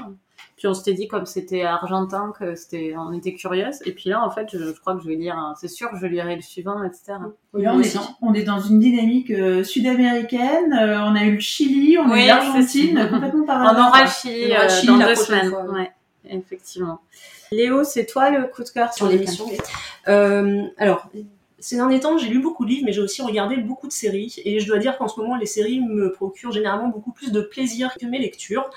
Puis 0.59 0.67
on 0.67 0.75
s'était 0.75 0.93
dit 0.93 1.07
comme 1.07 1.25
c'était 1.25 1.63
argentin 1.63 2.33
que 2.37 2.57
c'était, 2.57 2.95
on 2.99 3.13
était 3.13 3.33
curieuse. 3.33 3.77
Et 3.87 3.93
puis 3.93 4.11
là, 4.11 4.25
en 4.25 4.31
fait, 4.31 4.49
je, 4.53 4.73
crois 4.73 4.97
que 4.97 5.03
je 5.03 5.07
vais 5.07 5.15
lire, 5.15 5.37
c'est 5.61 5.69
sûr 5.69 5.89
que 5.89 5.97
je 5.97 6.07
lirai 6.07 6.35
le 6.35 6.43
suivant, 6.43 6.83
etc. 6.83 7.13
là, 7.55 7.75
on 7.75 7.81
est, 7.81 7.95
dans, 7.95 8.17
on 8.23 8.35
est 8.35 8.43
dans 8.43 8.59
une 8.59 8.81
dynamique 8.81 9.31
euh, 9.31 9.63
sud-américaine. 9.63 10.73
Euh, 10.73 11.01
on 11.05 11.15
a 11.15 11.23
eu 11.23 11.35
le 11.35 11.41
Chili, 11.41 11.97
on 11.97 12.11
a 12.11 12.21
eu 12.21 12.27
l'Argentine, 12.27 13.09
complètement 13.09 13.45
par. 13.47 13.73
On 13.73 13.87
aura 13.89 14.03
le 14.03 14.11
Chili, 14.11 14.53
euh, 14.53 14.87
dans 14.87 14.99
deux 14.99 15.15
semaines. 15.15 15.55
Ouais, 15.73 15.93
effectivement. 16.29 16.99
Léo, 17.53 17.85
c'est 17.85 18.07
toi 18.07 18.31
le 18.31 18.49
coup 18.49 18.65
de 18.65 18.69
cœur 18.69 18.93
sur 18.93 19.09
l'émission 19.09 19.47
Alors, 20.05 21.09
ces 21.61 21.77
derniers 21.77 22.01
temps, 22.01 22.19
j'ai 22.19 22.29
lu 22.29 22.41
beaucoup 22.41 22.65
de 22.65 22.71
livres, 22.71 22.85
mais 22.85 22.93
j'ai 22.93 23.01
aussi 23.01 23.23
regardé 23.23 23.57
beaucoup 23.57 23.89
de 23.89 23.93
séries. 23.93 24.35
Et 24.45 24.61
je 24.61 24.67
dois 24.67 24.79
dire 24.79 24.97
qu'en 24.97 25.09
ce 25.09 25.21
moment, 25.21 25.37
les 25.37 25.47
séries 25.47 25.81
me 25.81 26.13
procurent 26.13 26.53
généralement 26.53 26.89
beaucoup 26.89 27.13
plus 27.13 27.33
de 27.33 27.41
plaisir 27.41 27.95
que 28.01 28.07
mes 28.07 28.19
lectures. 28.19 28.71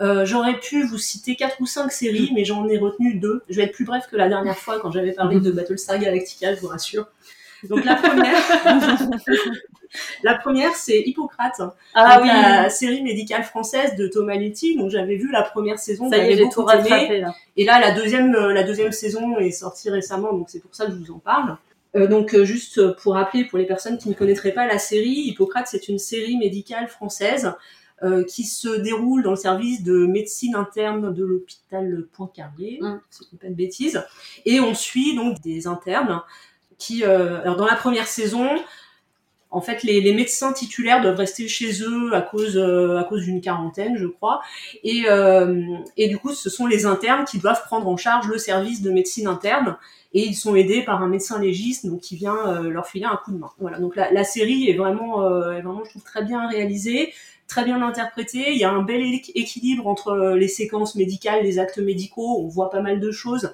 Euh, 0.00 0.24
j'aurais 0.24 0.58
pu 0.58 0.84
vous 0.84 0.98
citer 0.98 1.36
quatre 1.36 1.60
ou 1.60 1.66
cinq 1.66 1.92
séries, 1.92 2.30
mais 2.34 2.44
j'en 2.44 2.66
ai 2.68 2.78
retenu 2.78 3.14
deux. 3.14 3.42
Je 3.48 3.56
vais 3.56 3.64
être 3.64 3.72
plus 3.72 3.84
bref 3.84 4.06
que 4.10 4.16
la 4.16 4.28
dernière 4.28 4.56
fois 4.56 4.80
quand 4.80 4.90
j'avais 4.90 5.12
parlé 5.12 5.40
de 5.40 5.50
Battlestar 5.50 5.98
Galactica, 5.98 6.54
je 6.54 6.60
vous 6.60 6.68
rassure. 6.68 7.06
Donc 7.68 7.84
la 7.84 7.96
première, 7.96 8.36
la 10.22 10.34
première 10.34 10.74
c'est 10.74 11.00
Hippocrate, 11.00 11.60
ah, 11.94 12.18
oui. 12.22 12.28
la 12.28 12.70
série 12.70 13.02
médicale 13.02 13.44
française 13.44 13.96
de 13.96 14.06
Thomas 14.08 14.36
Letty. 14.36 14.76
Donc 14.76 14.90
j'avais 14.90 15.16
vu 15.16 15.30
la 15.30 15.42
première 15.42 15.78
saison, 15.78 16.08
j'avais 16.10 16.36
beaucoup 16.36 16.62
tout 16.62 16.70
aimé. 16.70 17.24
Et 17.56 17.64
là 17.64 17.78
la 17.80 17.92
deuxième, 17.92 18.34
euh, 18.34 18.52
la 18.52 18.62
deuxième 18.62 18.92
saison 18.92 19.38
est 19.38 19.50
sortie 19.50 19.90
récemment, 19.90 20.32
donc 20.32 20.48
c'est 20.48 20.60
pour 20.60 20.74
ça 20.74 20.86
que 20.86 20.92
je 20.92 20.96
vous 20.96 21.12
en 21.12 21.18
parle. 21.18 21.58
Euh, 21.96 22.06
donc 22.06 22.34
euh, 22.34 22.44
juste 22.44 22.94
pour 22.98 23.14
rappeler 23.14 23.44
pour 23.44 23.58
les 23.58 23.66
personnes 23.66 23.98
qui 23.98 24.08
ne 24.08 24.14
connaîtraient 24.14 24.52
pas 24.52 24.66
la 24.66 24.78
série, 24.78 25.26
Hippocrate 25.26 25.66
c'est 25.66 25.88
une 25.88 25.98
série 25.98 26.38
médicale 26.38 26.88
française 26.88 27.52
euh, 28.02 28.24
qui 28.24 28.44
se 28.44 28.68
déroule 28.68 29.22
dans 29.22 29.30
le 29.30 29.36
service 29.36 29.82
de 29.82 30.06
médecine 30.06 30.54
interne 30.54 31.12
de 31.12 31.24
l'hôpital 31.24 32.06
Poincaré, 32.12 32.78
mm. 32.80 33.00
si 33.10 33.24
je 33.30 33.36
ne 33.36 33.38
pas 33.40 33.48
de 33.48 33.54
bêtises. 33.54 34.02
Et 34.46 34.60
on 34.60 34.74
suit 34.74 35.14
donc 35.14 35.40
des 35.40 35.66
internes 35.66 36.22
qui, 36.78 37.04
euh, 37.04 37.40
alors 37.42 37.56
dans 37.56 37.66
la 37.66 37.76
première 37.76 38.06
saison, 38.06 38.48
en 39.52 39.60
fait, 39.60 39.82
les, 39.82 40.00
les, 40.00 40.14
médecins 40.14 40.52
titulaires 40.52 41.02
doivent 41.02 41.16
rester 41.16 41.48
chez 41.48 41.82
eux 41.82 42.14
à 42.14 42.22
cause 42.22 42.56
euh, 42.56 42.98
à 42.98 43.04
cause 43.04 43.24
d'une 43.24 43.40
quarantaine, 43.40 43.96
je 43.96 44.06
crois. 44.06 44.42
Et, 44.84 45.04
euh, 45.08 45.76
et 45.96 46.08
du 46.08 46.18
coup, 46.18 46.32
ce 46.32 46.48
sont 46.48 46.66
les 46.66 46.86
internes 46.86 47.24
qui 47.24 47.38
doivent 47.38 47.62
prendre 47.64 47.88
en 47.88 47.96
charge 47.96 48.28
le 48.28 48.38
service 48.38 48.80
de 48.80 48.90
médecine 48.90 49.26
interne. 49.26 49.76
Et 50.12 50.24
ils 50.24 50.34
sont 50.34 50.54
aidés 50.54 50.82
par 50.82 51.02
un 51.02 51.08
médecin 51.08 51.40
légiste, 51.40 51.86
donc 51.86 52.00
qui 52.00 52.16
vient 52.16 52.36
euh, 52.48 52.70
leur 52.70 52.86
filer 52.86 53.04
un 53.04 53.16
coup 53.16 53.32
de 53.32 53.38
main. 53.38 53.50
Voilà. 53.58 53.78
Donc 53.78 53.96
la, 53.96 54.12
la 54.12 54.24
série 54.24 54.68
est 54.68 54.74
vraiment, 54.74 55.24
est 55.50 55.62
vraiment, 55.62 55.84
je 55.84 55.90
trouve, 55.90 56.04
très 56.04 56.24
bien 56.24 56.48
réalisée 56.48 57.12
très 57.50 57.64
bien 57.64 57.82
interprété. 57.82 58.52
Il 58.52 58.58
y 58.58 58.64
a 58.64 58.70
un 58.70 58.82
bel 58.82 59.02
équilibre 59.34 59.86
entre 59.86 60.08
euh, 60.08 60.36
les 60.36 60.48
séquences 60.48 60.94
médicales, 60.94 61.42
les 61.42 61.58
actes 61.58 61.78
médicaux. 61.78 62.38
On 62.40 62.48
voit 62.48 62.70
pas 62.70 62.80
mal 62.80 63.00
de 63.00 63.10
choses. 63.10 63.52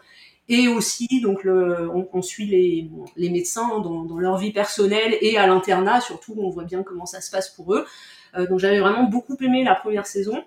Et 0.49 0.69
aussi, 0.69 1.21
donc, 1.21 1.43
le, 1.43 1.91
on, 1.91 2.23
suit 2.23 2.47
les, 2.47 2.89
les 3.17 3.31
médecins 3.31 3.81
dans, 3.81 4.05
dans, 4.05 4.19
leur 4.19 4.39
vie 4.39 4.53
personnelle 4.53 5.17
et 5.21 5.39
à 5.39 5.49
l'internat, 5.49 6.01
surtout, 6.01 6.37
on 6.39 6.51
voit 6.51 6.63
bien 6.63 6.85
comment 6.85 7.05
ça 7.05 7.21
se 7.21 7.33
passe 7.33 7.49
pour 7.49 7.75
eux. 7.75 7.85
Euh, 8.37 8.47
donc, 8.47 8.61
j'avais 8.61 8.79
vraiment 8.79 9.05
beaucoup 9.05 9.37
aimé 9.41 9.65
la 9.65 9.75
première 9.75 10.07
saison. 10.07 10.45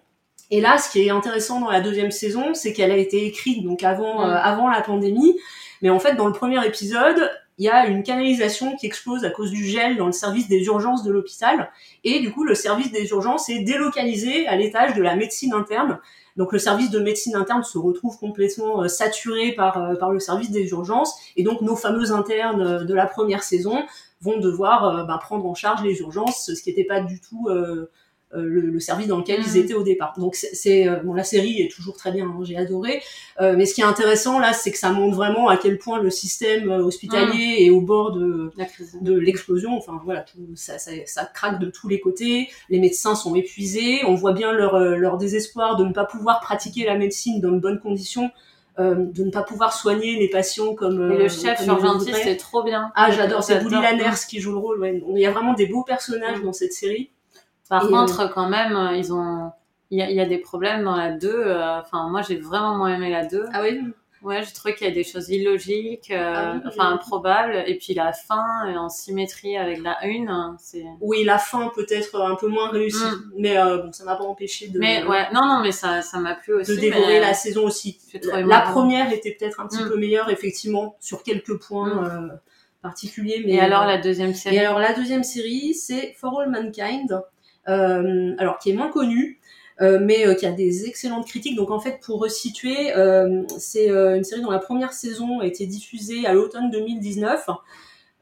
Et 0.51 0.61
là, 0.61 0.77
ce 0.77 0.89
qui 0.89 1.05
est 1.05 1.09
intéressant 1.09 1.59
dans 1.59 1.69
la 1.69 1.81
deuxième 1.81 2.11
saison, 2.11 2.53
c'est 2.53 2.71
qu'elle 2.71 2.91
a 2.91 2.97
été 2.97 3.25
écrite 3.25 3.63
donc 3.63 3.83
avant, 3.83 4.23
euh, 4.23 4.35
avant 4.35 4.69
la 4.69 4.81
pandémie. 4.81 5.37
Mais 5.81 5.89
en 5.89 5.99
fait, 5.99 6.15
dans 6.15 6.27
le 6.27 6.33
premier 6.33 6.65
épisode, 6.65 7.29
il 7.59 7.65
y 7.65 7.69
a 7.69 7.87
une 7.87 8.03
canalisation 8.03 8.77
qui 8.77 8.85
explose 8.85 9.25
à 9.25 9.29
cause 9.29 9.51
du 9.51 9.65
gel 9.65 9.97
dans 9.97 10.05
le 10.05 10.13
service 10.13 10.47
des 10.47 10.63
urgences 10.63 11.03
de 11.03 11.11
l'hôpital. 11.11 11.69
Et 12.05 12.21
du 12.21 12.31
coup, 12.31 12.45
le 12.45 12.55
service 12.55 12.91
des 12.91 13.09
urgences 13.09 13.49
est 13.49 13.59
délocalisé 13.59 14.47
à 14.47 14.55
l'étage 14.55 14.95
de 14.95 15.01
la 15.01 15.17
médecine 15.17 15.53
interne. 15.53 15.99
Donc 16.37 16.53
le 16.53 16.59
service 16.59 16.89
de 16.89 16.99
médecine 16.99 17.35
interne 17.35 17.63
se 17.63 17.77
retrouve 17.77 18.17
complètement 18.17 18.83
euh, 18.83 18.87
saturé 18.87 19.51
par, 19.51 19.77
euh, 19.77 19.95
par 19.95 20.11
le 20.11 20.19
service 20.19 20.51
des 20.51 20.69
urgences. 20.69 21.13
Et 21.35 21.43
donc 21.43 21.59
nos 21.59 21.75
fameux 21.75 22.13
internes 22.13 22.61
euh, 22.61 22.83
de 22.85 22.93
la 22.93 23.07
première 23.07 23.43
saison 23.43 23.83
vont 24.21 24.37
devoir 24.37 25.05
bah, 25.05 25.19
prendre 25.21 25.45
en 25.45 25.53
charge 25.53 25.83
les 25.83 25.99
urgences, 25.99 26.51
ce 26.53 26.61
qui 26.61 26.69
n'était 26.69 26.85
pas 26.85 27.01
du 27.01 27.19
tout 27.19 27.47
euh, 27.49 27.89
le, 28.31 28.61
le, 28.61 28.79
service 28.79 29.07
dans 29.07 29.17
lequel 29.17 29.41
ils 29.45 29.59
mm. 29.59 29.63
étaient 29.63 29.73
au 29.73 29.83
départ. 29.83 30.13
Donc 30.17 30.35
c'est 30.35 30.87
euh, 30.87 30.97
bon, 31.03 31.13
la 31.13 31.23
série 31.23 31.61
est 31.61 31.71
toujours 31.71 31.95
très 31.95 32.11
bien, 32.11 32.25
hein, 32.25 32.39
j'ai 32.43 32.57
adoré. 32.57 33.01
Euh, 33.41 33.55
mais 33.57 33.65
ce 33.65 33.73
qui 33.73 33.81
est 33.81 33.85
intéressant 33.85 34.39
là, 34.39 34.53
c'est 34.53 34.71
que 34.71 34.77
ça 34.77 34.91
montre 34.91 35.15
vraiment 35.15 35.49
à 35.49 35.57
quel 35.57 35.77
point 35.79 36.01
le 36.01 36.09
système 36.09 36.69
hospitalier 36.69 37.57
mm. 37.59 37.63
est 37.63 37.69
au 37.71 37.81
bord 37.81 38.11
de 38.11 38.51
de 39.01 39.17
l'explosion. 39.17 39.75
Enfin 39.75 39.99
voilà, 40.03 40.21
tout, 40.21 40.37
ça, 40.55 40.77
ça, 40.77 40.91
ça, 41.05 41.25
craque 41.25 41.59
de 41.59 41.69
tous 41.69 41.87
les 41.87 41.99
côtés. 41.99 42.49
Les 42.69 42.79
médecins 42.79 43.15
sont 43.15 43.35
épuisés. 43.35 44.01
On 44.05 44.15
voit 44.15 44.33
bien 44.33 44.51
leur 44.51 44.79
leur 44.79 45.17
désespoir 45.17 45.75
de 45.75 45.85
ne 45.85 45.93
pas 45.93 46.05
pouvoir 46.05 46.39
pratiquer 46.39 46.85
la 46.85 46.97
médecine 46.97 47.41
dans 47.41 47.51
de 47.51 47.59
bonnes 47.59 47.79
conditions. 47.79 48.29
de 48.77 49.23
ne 49.23 49.31
pas 49.31 49.43
pouvoir 49.43 49.73
soigner 49.73 50.17
les 50.17 50.29
patients 50.29 50.73
comme 50.73 51.11
et 51.11 51.17
le 51.17 51.27
chef 51.27 51.65
urgentiste 51.67 52.21
c'est 52.23 52.37
trop 52.37 52.63
bien 52.63 52.91
ah 52.95 53.11
j'adore 53.11 53.43
c'est 53.43 53.59
Bouli 53.61 53.75
Lanners 53.75 54.21
qui 54.29 54.39
joue 54.39 54.53
le 54.53 54.57
rôle 54.57 54.79
ouais. 54.79 55.03
il 55.15 55.19
y 55.19 55.25
a 55.25 55.31
vraiment 55.31 55.53
des 55.53 55.65
beaux 55.65 55.83
personnages 55.83 56.39
mm. 56.39 56.45
dans 56.45 56.53
cette 56.53 56.71
série 56.71 57.09
par 57.69 57.87
contre, 57.87 58.31
quand 58.33 58.49
même, 58.49 58.75
euh, 58.75 58.97
ils 58.97 59.13
ont, 59.13 59.51
il 59.91 59.99
y 59.99 60.01
a, 60.01 60.11
y 60.11 60.19
a, 60.19 60.25
des 60.25 60.39
problèmes 60.39 60.83
dans 60.83 60.95
la 60.95 61.11
2. 61.11 61.29
Euh, 61.29 61.79
enfin, 61.79 62.09
moi, 62.09 62.21
j'ai 62.21 62.37
vraiment 62.37 62.75
moins 62.75 62.93
aimé 62.95 63.09
la 63.09 63.25
2. 63.25 63.45
Ah 63.53 63.61
oui? 63.61 63.79
Ouais, 64.21 64.43
je 64.43 64.53
trouve 64.53 64.73
qu'il 64.73 64.85
y 64.85 64.89
a 64.91 64.93
des 64.93 65.05
choses 65.05 65.29
illogiques, 65.29 66.11
euh, 66.11 66.33
ah 66.35 66.61
enfin 66.67 66.91
improbables, 66.91 67.63
et 67.65 67.77
puis 67.77 67.93
la 67.93 68.11
fin 68.11 68.67
est 68.67 68.75
en 68.75 68.89
symétrie 68.89 69.55
avec 69.55 69.81
la 69.81 69.97
1. 70.03 70.57
C'est... 70.59 70.83
Oui, 70.99 71.23
la 71.23 71.37
fin 71.37 71.71
peut-être 71.73 72.19
un 72.19 72.35
peu 72.35 72.47
moins 72.47 72.69
réussie, 72.69 72.97
mm. 72.97 73.31
mais 73.37 73.57
euh, 73.57 73.77
bon, 73.77 73.93
ça 73.93 74.03
m'a 74.03 74.17
pas 74.17 74.25
empêché 74.25 74.67
de. 74.67 74.77
Mais 74.77 75.05
ouais, 75.05 75.31
non, 75.33 75.45
non, 75.45 75.61
mais 75.61 75.71
ça, 75.71 76.01
ça 76.01 76.19
m'a 76.19 76.35
plu 76.35 76.53
aussi. 76.55 76.75
De 76.75 76.81
dévorer 76.81 77.21
la 77.21 77.33
saison 77.33 77.65
aussi. 77.65 77.97
La, 78.23 78.61
première 78.61 79.13
était 79.13 79.37
peut-être 79.39 79.61
un 79.61 79.67
petit 79.67 79.83
mm. 79.83 79.87
peu 79.87 79.95
meilleure, 79.97 80.29
effectivement, 80.29 80.97
sur 80.99 81.23
quelques 81.23 81.57
points. 81.57 81.95
Mm. 81.95 82.31
Euh, 82.31 82.35
particuliers 82.81 83.43
mais 83.45 83.55
et 83.55 83.59
alors 83.59 83.85
la 83.85 83.97
deuxième 83.97 84.33
série? 84.33 84.55
et 84.55 84.59
alors 84.59 84.79
la 84.79 84.93
deuxième 84.93 85.25
série 85.25 85.73
c'est 85.73 86.13
For 86.17 86.39
All 86.39 86.49
Mankind 86.49 87.11
euh, 87.11 87.19
alors 87.65 88.57
qui 88.57 88.71
est 88.71 88.73
moins 88.73 88.89
connu, 88.89 89.39
euh, 89.81 89.97
mais 90.01 90.27
euh, 90.27 90.33
qui 90.33 90.45
a 90.45 90.51
des 90.51 90.85
excellentes 90.85 91.27
critiques. 91.27 91.55
Donc 91.55 91.71
en 91.71 91.79
fait, 91.79 91.99
pour 92.01 92.19
resituer, 92.19 92.91
c'est 93.57 93.89
une 93.89 94.23
série 94.23 94.41
dont 94.41 94.51
la 94.51 94.59
première 94.59 94.93
saison 94.93 95.39
a 95.39 95.45
été 95.45 95.65
diffusée 95.65 96.25
à 96.25 96.33
l'automne 96.33 96.69
2019. 96.71 97.49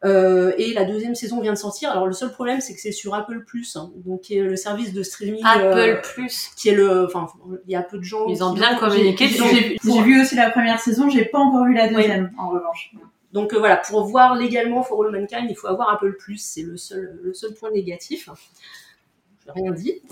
Euh, 0.05 0.51
et 0.59 0.73
la 0.73 0.85
deuxième 0.85 1.15
saison 1.15 1.41
vient 1.41 1.53
de 1.53 1.57
sortir. 1.57 1.89
Alors 1.89 2.05
le 2.05 2.13
seul 2.13 2.31
problème, 2.31 2.61
c'est 2.61 2.75
que 2.75 2.79
c'est 2.79 2.91
sur 2.91 3.15
Apple 3.15 3.43
Plus, 3.45 3.75
hein, 3.75 3.91
donc 4.05 4.21
qui 4.21 4.37
est 4.37 4.43
le 4.43 4.55
service 4.55 4.93
de 4.93 5.01
streaming. 5.01 5.41
Apple 5.43 6.01
Plus, 6.03 6.51
qui 6.55 6.69
est 6.69 6.75
le, 6.75 7.05
enfin, 7.05 7.27
il 7.65 7.71
y 7.71 7.75
a 7.75 7.81
peu 7.81 7.97
de 7.97 8.03
gens. 8.03 8.27
Ils 8.27 8.43
ont 8.43 8.53
bien 8.53 8.75
communiqué. 8.75 9.27
J'ai 9.27 10.01
vu 10.03 10.21
aussi 10.21 10.35
la 10.35 10.51
première 10.51 10.79
saison, 10.79 11.09
j'ai 11.09 11.25
pas 11.25 11.39
encore 11.39 11.65
vu 11.65 11.73
la 11.73 11.87
deuxième, 11.87 12.31
en 12.37 12.49
revanche. 12.49 12.93
Donc 13.33 13.53
voilà, 13.55 13.77
pour 13.77 14.05
voir 14.05 14.35
légalement 14.35 14.83
For 14.83 15.03
All 15.03 15.11
Mankind, 15.11 15.47
il 15.49 15.55
faut 15.55 15.67
avoir 15.67 15.91
Apple 15.91 16.15
Plus, 16.17 16.37
c'est 16.37 16.61
le 16.61 16.77
seul, 16.77 17.19
le 17.23 17.33
seul 17.33 17.53
point 17.55 17.71
négatif 17.71 18.29
rien 19.53 19.71
dit. 19.71 20.01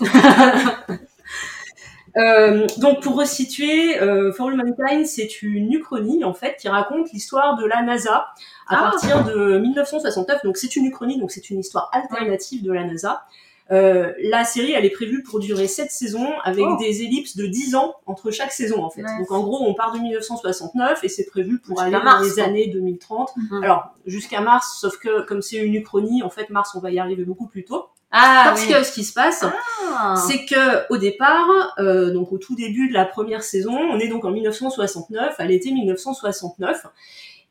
Euh, 2.16 2.66
donc 2.78 3.02
pour 3.02 3.18
resituer, 3.18 4.00
euh, 4.00 4.32
For 4.32 4.48
All 4.48 4.56
Mankind, 4.56 5.06
c'est 5.06 5.42
une 5.42 5.70
uchronie 5.70 6.24
en 6.24 6.32
fait 6.32 6.56
qui 6.58 6.66
raconte 6.66 7.12
l'histoire 7.12 7.56
de 7.56 7.66
la 7.66 7.82
NASA 7.82 8.28
à 8.68 8.78
ah. 8.78 8.90
partir 8.90 9.24
de 9.24 9.58
1969. 9.58 10.42
Donc 10.42 10.56
c'est 10.56 10.76
une 10.76 10.86
uchronie, 10.86 11.18
donc 11.18 11.30
c'est 11.30 11.50
une 11.50 11.58
histoire 11.58 11.90
alternative 11.92 12.62
de 12.62 12.72
la 12.72 12.84
NASA. 12.84 13.26
Euh, 13.72 14.12
la 14.22 14.44
série, 14.44 14.72
elle 14.72 14.84
est 14.84 14.90
prévue 14.90 15.24
pour 15.24 15.40
durer 15.40 15.66
7 15.66 15.90
saisons 15.90 16.30
avec 16.44 16.64
oh. 16.66 16.76
des 16.78 17.02
ellipses 17.02 17.36
de 17.36 17.46
10 17.46 17.74
ans 17.74 17.96
entre 18.06 18.30
chaque 18.30 18.52
saison 18.52 18.84
en 18.84 18.90
fait. 18.90 19.02
Donc 19.02 19.30
en 19.30 19.42
gros, 19.42 19.62
on 19.66 19.74
part 19.74 19.92
de 19.92 19.98
1969 19.98 21.02
et 21.02 21.08
c'est 21.08 21.26
prévu 21.26 21.58
pour 21.58 21.80
aller 21.80 21.92
dans 21.92 22.20
les 22.20 22.38
années 22.38 22.68
2030. 22.68 23.32
Mhm. 23.36 23.64
Alors 23.64 23.90
jusqu'à 24.06 24.40
mars, 24.40 24.78
sauf 24.80 24.98
que 24.98 25.22
comme 25.26 25.42
c'est 25.42 25.56
une 25.56 25.74
uchronie, 25.74 26.22
en 26.22 26.30
fait 26.30 26.48
mars, 26.48 26.74
on 26.76 26.80
va 26.80 26.92
y 26.92 26.98
arriver 26.98 27.24
beaucoup 27.24 27.48
plus 27.48 27.64
tôt. 27.64 27.86
Ah, 28.18 28.44
Parce 28.46 28.64
que 28.64 28.82
ce 28.82 28.92
qui 28.92 29.04
se 29.04 29.12
passe, 29.12 29.44
ah. 29.92 30.14
c'est 30.26 30.46
que 30.46 30.90
au 30.90 30.96
départ, 30.96 31.74
euh, 31.78 32.10
donc 32.12 32.32
au 32.32 32.38
tout 32.38 32.54
début 32.54 32.88
de 32.88 32.94
la 32.94 33.04
première 33.04 33.42
saison, 33.42 33.76
on 33.76 33.98
est 33.98 34.08
donc 34.08 34.24
en 34.24 34.30
1969, 34.30 35.34
à 35.38 35.44
l'été 35.44 35.70
1969, 35.70 36.86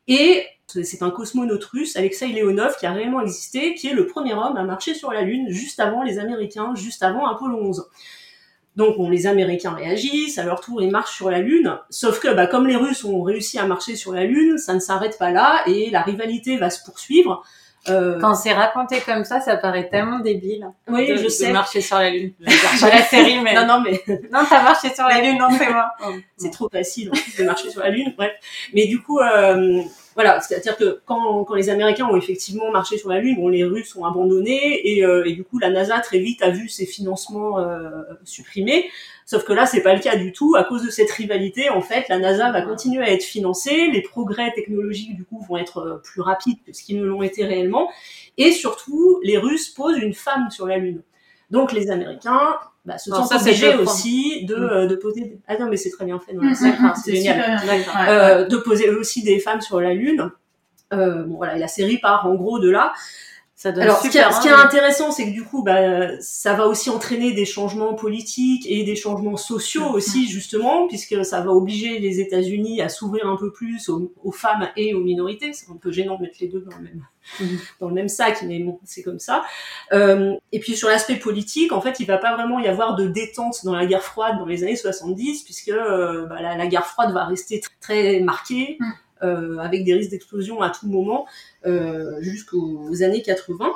et 0.08 0.44
c'est 0.66 1.02
un 1.02 1.10
cosmonaute 1.10 1.64
russe, 1.66 1.96
Alexei 1.96 2.28
Leonov, 2.28 2.76
qui 2.78 2.86
a 2.86 2.92
réellement 2.92 3.20
existé, 3.20 3.74
qui 3.74 3.86
est 3.86 3.94
le 3.94 4.08
premier 4.08 4.34
homme 4.34 4.56
à 4.56 4.64
marcher 4.64 4.94
sur 4.94 5.12
la 5.12 5.22
Lune 5.22 5.50
juste 5.50 5.78
avant 5.78 6.02
les 6.02 6.18
Américains, 6.18 6.74
juste 6.74 7.04
avant 7.04 7.26
Apollo 7.26 7.58
11. 7.58 7.88
Donc 8.74 8.98
bon, 8.98 9.08
les 9.08 9.28
Américains 9.28 9.72
réagissent, 9.72 10.36
à 10.38 10.44
leur 10.44 10.60
tour 10.60 10.82
ils 10.82 10.90
marchent 10.90 11.14
sur 11.14 11.30
la 11.30 11.38
Lune, 11.38 11.78
sauf 11.90 12.18
que 12.18 12.34
bah, 12.34 12.48
comme 12.48 12.66
les 12.66 12.76
Russes 12.76 13.04
ont 13.04 13.22
réussi 13.22 13.58
à 13.60 13.66
marcher 13.66 13.94
sur 13.94 14.12
la 14.12 14.24
Lune, 14.24 14.58
ça 14.58 14.74
ne 14.74 14.80
s'arrête 14.80 15.16
pas 15.16 15.30
là 15.30 15.62
et 15.66 15.90
la 15.90 16.02
rivalité 16.02 16.56
va 16.56 16.70
se 16.70 16.84
poursuivre. 16.84 17.44
Euh... 17.88 18.18
Quand 18.20 18.34
c'est 18.34 18.52
raconté 18.52 19.00
comme 19.00 19.24
ça, 19.24 19.40
ça 19.40 19.56
paraît 19.56 19.88
tellement 19.88 20.20
débile. 20.20 20.68
Oui, 20.88 21.06
je 21.16 21.28
sais. 21.28 21.48
De 21.48 21.52
marcher 21.52 21.80
sur 21.80 21.96
la 21.98 22.10
lune. 22.10 22.32
pas 22.80 22.90
la 22.90 23.02
série, 23.02 23.40
mais. 23.40 23.54
Non, 23.54 23.66
non, 23.66 23.80
mais. 23.80 24.02
non, 24.32 24.40
t'as 24.48 24.62
marché 24.62 24.94
sur 24.94 25.06
la 25.06 25.20
lune, 25.20 25.38
non, 25.38 25.48
c'est 25.56 25.70
moi. 25.70 25.90
c'est 26.36 26.50
trop 26.50 26.68
facile 26.68 27.10
de 27.38 27.44
marcher 27.44 27.70
sur 27.70 27.80
la 27.80 27.90
lune. 27.90 28.12
Bref. 28.16 28.32
Mais 28.74 28.86
du 28.86 29.02
coup, 29.02 29.18
euh, 29.18 29.82
voilà, 30.16 30.40
c'est-à-dire 30.40 30.78
que 30.78 31.02
quand, 31.04 31.44
quand, 31.44 31.54
les 31.54 31.68
Américains 31.68 32.06
ont 32.06 32.16
effectivement 32.16 32.70
marché 32.70 32.96
sur 32.96 33.10
la 33.10 33.20
Lune, 33.20 33.36
bon, 33.36 33.48
les 33.48 33.64
Russes 33.64 33.94
ont 33.96 34.06
abandonné 34.06 34.80
et, 34.88 35.04
euh, 35.04 35.24
et, 35.26 35.32
du 35.32 35.44
coup 35.44 35.58
la 35.58 35.68
NASA 35.68 36.00
très 36.00 36.18
vite 36.18 36.40
a 36.42 36.48
vu 36.48 36.70
ses 36.70 36.86
financements 36.86 37.58
euh, 37.58 38.02
supprimés. 38.24 38.90
Sauf 39.26 39.44
que 39.44 39.52
là, 39.52 39.66
c'est 39.66 39.82
pas 39.82 39.92
le 39.92 40.00
cas 40.00 40.16
du 40.16 40.32
tout. 40.32 40.54
À 40.56 40.64
cause 40.64 40.84
de 40.84 40.90
cette 40.90 41.10
rivalité, 41.10 41.68
en 41.68 41.82
fait, 41.82 42.08
la 42.08 42.18
NASA 42.18 42.50
va 42.52 42.62
continuer 42.62 43.04
à 43.04 43.12
être 43.12 43.24
financée. 43.24 43.90
Les 43.92 44.00
progrès 44.00 44.52
technologiques, 44.54 45.16
du 45.16 45.24
coup, 45.24 45.44
vont 45.46 45.56
être 45.56 45.78
euh, 45.78 45.96
plus 45.96 46.22
rapides 46.22 46.58
que 46.64 46.72
ce 46.72 46.82
qu'ils 46.82 47.00
ne 47.00 47.04
l'ont 47.04 47.22
été 47.22 47.44
réellement. 47.44 47.90
Et 48.38 48.52
surtout, 48.52 49.20
les 49.24 49.36
Russes 49.36 49.68
posent 49.68 49.98
une 49.98 50.14
femme 50.14 50.50
sur 50.50 50.66
la 50.66 50.78
Lune. 50.78 51.02
Donc 51.50 51.72
les 51.72 51.90
Américains 51.90 52.56
bah, 52.84 52.98
se 52.98 53.10
sentent 53.10 53.32
obligés 53.32 53.74
aussi 53.76 54.44
de, 54.46 54.56
mm. 54.56 54.62
euh, 54.62 54.86
de 54.86 54.96
poser. 54.96 55.38
Ah 55.46 55.56
non, 55.58 55.68
mais 55.68 55.76
c'est 55.76 55.90
très 55.90 56.04
bien 56.04 56.18
fait. 56.18 56.34
Mm, 56.34 56.50
mm, 56.50 56.92
c'est 57.04 57.16
génial. 57.16 57.60
Euh, 58.08 58.46
de 58.46 58.56
poser 58.56 58.90
aussi 58.90 59.22
des 59.22 59.38
femmes 59.38 59.60
sur 59.60 59.80
la 59.80 59.94
Lune. 59.94 60.30
Euh, 60.92 61.24
bon 61.24 61.36
voilà, 61.36 61.56
la 61.56 61.68
série 61.68 61.98
part 61.98 62.26
en 62.26 62.34
gros 62.34 62.58
de 62.58 62.70
là. 62.70 62.92
Alors, 63.64 64.02
ce 64.02 64.08
qui, 64.10 64.18
est 64.18 64.50
intéressant, 64.52 65.10
c'est 65.10 65.24
que 65.24 65.32
du 65.32 65.42
coup, 65.42 65.62
bah, 65.62 66.20
ça 66.20 66.52
va 66.52 66.66
aussi 66.66 66.90
entraîner 66.90 67.32
des 67.32 67.46
changements 67.46 67.94
politiques 67.94 68.66
et 68.68 68.84
des 68.84 68.96
changements 68.96 69.38
sociaux 69.38 69.86
aussi, 69.94 70.28
justement, 70.28 70.86
puisque 70.88 71.24
ça 71.24 71.40
va 71.40 71.52
obliger 71.52 71.98
les 71.98 72.20
États-Unis 72.20 72.82
à 72.82 72.90
s'ouvrir 72.90 73.26
un 73.26 73.36
peu 73.36 73.50
plus 73.50 73.88
aux, 73.88 74.32
femmes 74.32 74.68
et 74.76 74.92
aux 74.92 75.00
minorités. 75.00 75.54
C'est 75.54 75.70
un 75.70 75.76
peu 75.76 75.90
gênant 75.90 76.16
de 76.16 76.22
mettre 76.22 76.36
les 76.38 76.48
deux 76.48 76.60
dans 76.60 76.76
le 76.76 76.82
même, 76.82 77.06
dans 77.80 77.88
le 77.88 77.94
même 77.94 78.10
sac, 78.10 78.42
mais 78.42 78.58
bon, 78.58 78.78
c'est 78.84 79.02
comme 79.02 79.20
ça. 79.20 79.42
Euh, 79.92 80.34
et 80.52 80.60
puis 80.60 80.76
sur 80.76 80.88
l'aspect 80.88 81.16
politique, 81.16 81.72
en 81.72 81.80
fait, 81.80 81.98
il 81.98 82.06
va 82.06 82.18
pas 82.18 82.34
vraiment 82.34 82.58
y 82.58 82.68
avoir 82.68 82.94
de 82.94 83.06
détente 83.06 83.64
dans 83.64 83.74
la 83.74 83.86
guerre 83.86 84.02
froide 84.02 84.36
dans 84.38 84.46
les 84.46 84.64
années 84.64 84.76
70, 84.76 85.44
puisque 85.44 85.70
euh, 85.70 86.26
bah, 86.26 86.42
la, 86.42 86.66
guerre 86.66 86.86
froide 86.86 87.14
va 87.14 87.24
rester 87.24 87.62
très, 87.80 88.20
marquée. 88.20 88.76
Euh, 89.22 89.56
avec 89.58 89.84
des 89.84 89.94
risques 89.94 90.10
d'explosion 90.10 90.60
à 90.60 90.68
tout 90.68 90.86
moment 90.88 91.26
euh, 91.64 92.20
jusqu'aux 92.20 93.02
années 93.02 93.22
80. 93.22 93.72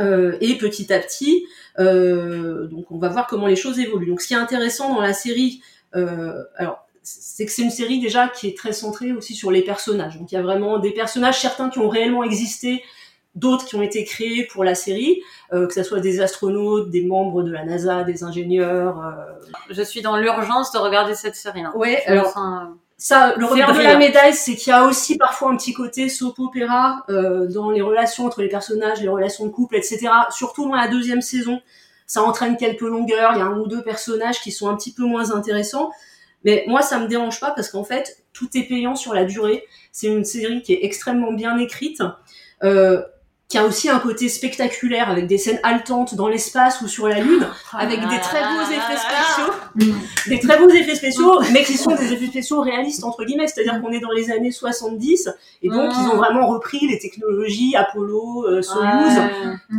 Euh, 0.00 0.38
et 0.40 0.56
petit 0.56 0.92
à 0.92 0.98
petit, 0.98 1.46
donc 1.76 2.90
on 2.90 2.98
va 2.98 3.08
voir 3.08 3.26
comment 3.26 3.46
les 3.46 3.56
choses 3.56 3.78
évoluent. 3.78 4.06
Donc 4.06 4.20
ce 4.20 4.28
qui 4.28 4.34
est 4.34 4.38
intéressant 4.38 4.94
dans 4.94 5.00
la 5.00 5.12
série, 5.12 5.60
alors 5.92 6.86
c'est 7.02 7.44
que 7.44 7.52
c'est 7.52 7.62
une 7.62 7.70
série 7.70 8.00
déjà 8.00 8.28
qui 8.28 8.46
est 8.46 8.56
très 8.56 8.72
centrée 8.72 9.12
aussi 9.12 9.34
sur 9.34 9.50
les 9.50 9.62
personnages. 9.62 10.18
Donc 10.18 10.32
il 10.32 10.36
y 10.36 10.38
a 10.38 10.42
vraiment 10.42 10.78
des 10.78 10.92
personnages, 10.92 11.40
certains 11.40 11.68
qui 11.68 11.80
ont 11.80 11.88
réellement 11.88 12.24
existé, 12.24 12.82
d'autres 13.34 13.66
qui 13.66 13.74
ont 13.74 13.82
été 13.82 14.04
créés 14.04 14.46
pour 14.50 14.64
la 14.64 14.74
série, 14.74 15.20
que 15.50 15.72
ce 15.74 15.82
soit 15.82 16.00
des 16.00 16.22
astronautes, 16.22 16.88
des 16.88 17.02
membres 17.02 17.42
de 17.42 17.50
la 17.50 17.66
NASA, 17.66 18.04
des 18.04 18.24
ingénieurs. 18.24 19.02
Je 19.68 19.82
suis 19.82 20.00
dans 20.00 20.16
l'urgence 20.16 20.72
de 20.72 20.78
regarder 20.78 21.14
cette 21.14 21.36
série. 21.36 21.60
Hein. 21.60 21.72
Ouais, 21.74 22.02
alors 22.06 22.38
ça, 23.00 23.34
le 23.34 23.46
revers 23.46 23.72
de 23.72 23.80
la 23.80 23.96
médaille, 23.96 24.34
c'est 24.34 24.54
qu'il 24.54 24.70
y 24.70 24.74
a 24.74 24.84
aussi 24.84 25.16
parfois 25.16 25.50
un 25.50 25.56
petit 25.56 25.72
côté 25.72 26.10
soap 26.10 26.38
opéra 26.38 27.02
euh, 27.08 27.46
dans 27.46 27.70
les 27.70 27.80
relations 27.80 28.26
entre 28.26 28.42
les 28.42 28.48
personnages, 28.48 29.00
les 29.00 29.08
relations 29.08 29.46
de 29.46 29.50
couple, 29.50 29.76
etc. 29.76 30.10
Surtout 30.30 30.68
dans 30.68 30.74
la 30.74 30.86
deuxième 30.86 31.22
saison, 31.22 31.62
ça 32.06 32.22
entraîne 32.22 32.58
quelques 32.58 32.82
longueurs. 32.82 33.32
Il 33.34 33.38
y 33.38 33.40
a 33.40 33.46
un 33.46 33.58
ou 33.58 33.66
deux 33.66 33.82
personnages 33.82 34.42
qui 34.42 34.52
sont 34.52 34.68
un 34.68 34.76
petit 34.76 34.92
peu 34.92 35.04
moins 35.04 35.32
intéressants. 35.32 35.90
Mais 36.44 36.64
moi, 36.66 36.82
ça 36.82 36.98
me 36.98 37.08
dérange 37.08 37.40
pas 37.40 37.52
parce 37.52 37.70
qu'en 37.70 37.84
fait, 37.84 38.22
tout 38.34 38.48
est 38.54 38.64
payant 38.64 38.94
sur 38.94 39.14
la 39.14 39.24
durée. 39.24 39.64
C'est 39.92 40.08
une 40.08 40.26
série 40.26 40.60
qui 40.60 40.74
est 40.74 40.84
extrêmement 40.84 41.32
bien 41.32 41.56
écrite. 41.56 42.02
Euh, 42.64 43.02
qui 43.50 43.58
a 43.58 43.64
aussi 43.66 43.90
un 43.90 43.98
côté 43.98 44.28
spectaculaire 44.28 45.10
avec 45.10 45.26
des 45.26 45.36
scènes 45.36 45.58
haletantes 45.64 46.14
dans 46.14 46.28
l'espace 46.28 46.80
ou 46.82 46.88
sur 46.88 47.08
la 47.08 47.18
lune, 47.18 47.44
oh 47.50 47.76
avec 47.76 47.98
des 47.98 48.20
très 48.20 48.42
beaux 48.42 48.62
effets 48.62 48.96
spéciaux, 48.96 49.98
des 50.28 50.38
très 50.38 50.56
beaux 50.56 50.70
effets 50.70 50.94
spéciaux, 50.94 51.40
mais 51.52 51.64
qui 51.64 51.76
sont 51.76 51.96
des 51.96 52.12
effets 52.12 52.28
spéciaux 52.28 52.60
réalistes 52.60 53.02
entre 53.02 53.24
guillemets, 53.24 53.48
c'est-à-dire 53.48 53.82
qu'on 53.82 53.90
est 53.90 53.98
dans 53.98 54.12
les 54.12 54.30
années 54.30 54.52
70 54.52 55.30
et 55.62 55.68
donc 55.68 55.90
ils 55.92 56.08
ont 56.12 56.16
vraiment 56.16 56.46
repris 56.46 56.86
les 56.86 57.00
technologies 57.00 57.74
Apollo, 57.74 58.46
euh, 58.46 58.62
Soyuz, 58.62 59.18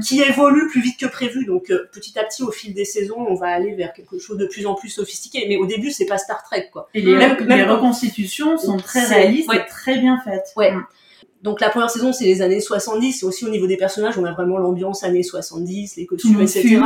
qui 0.06 0.22
évoluent 0.22 0.68
plus 0.68 0.82
vite 0.82 1.00
que 1.00 1.06
prévu. 1.06 1.46
Donc 1.46 1.72
euh, 1.72 1.90
petit 1.94 2.20
à 2.20 2.26
petit, 2.26 2.44
au 2.44 2.52
fil 2.52 2.74
des 2.74 2.86
saisons, 2.86 3.26
on 3.26 3.36
va 3.36 3.48
aller 3.48 3.74
vers 3.74 3.94
quelque 3.94 4.20
chose 4.20 4.38
de 4.38 4.48
plus 4.48 4.68
en 4.68 4.76
plus 4.76 4.90
sophistiqué. 4.90 5.46
Mais 5.48 5.56
au 5.56 5.66
début, 5.66 5.92
c'est 5.92 6.06
pas 6.06 6.18
Star 6.18 6.44
Trek 6.44 6.70
quoi. 6.74 6.90
Et 6.94 7.02
les, 7.02 7.16
les 7.16 7.64
reconstitutions 7.64 8.58
sont 8.58 8.78
très 8.78 9.06
réalistes 9.06 9.50
et 9.54 9.66
très 9.70 9.98
bien 9.98 10.20
faites. 10.26 10.52
Ouais. 10.58 10.74
Mm 10.74 10.84
donc 11.42 11.60
la 11.60 11.70
première 11.70 11.90
saison 11.90 12.14
c'est 12.14 12.26
les 12.26 12.42
années 12.42 12.62
70 12.62 13.14
c'est 13.14 13.26
aussi 13.26 13.46
au 13.46 13.50
niveau 13.50 13.68
des 13.68 13.78
personnages 13.78 14.18
on 14.18 14.26
a 14.26 14.32
vraiment 14.32 14.58
l'ambiance 14.58 15.04
années 15.04 15.24
70 15.24 15.96
les 15.98 16.06
costumes 16.06 16.42
etc 16.42 16.80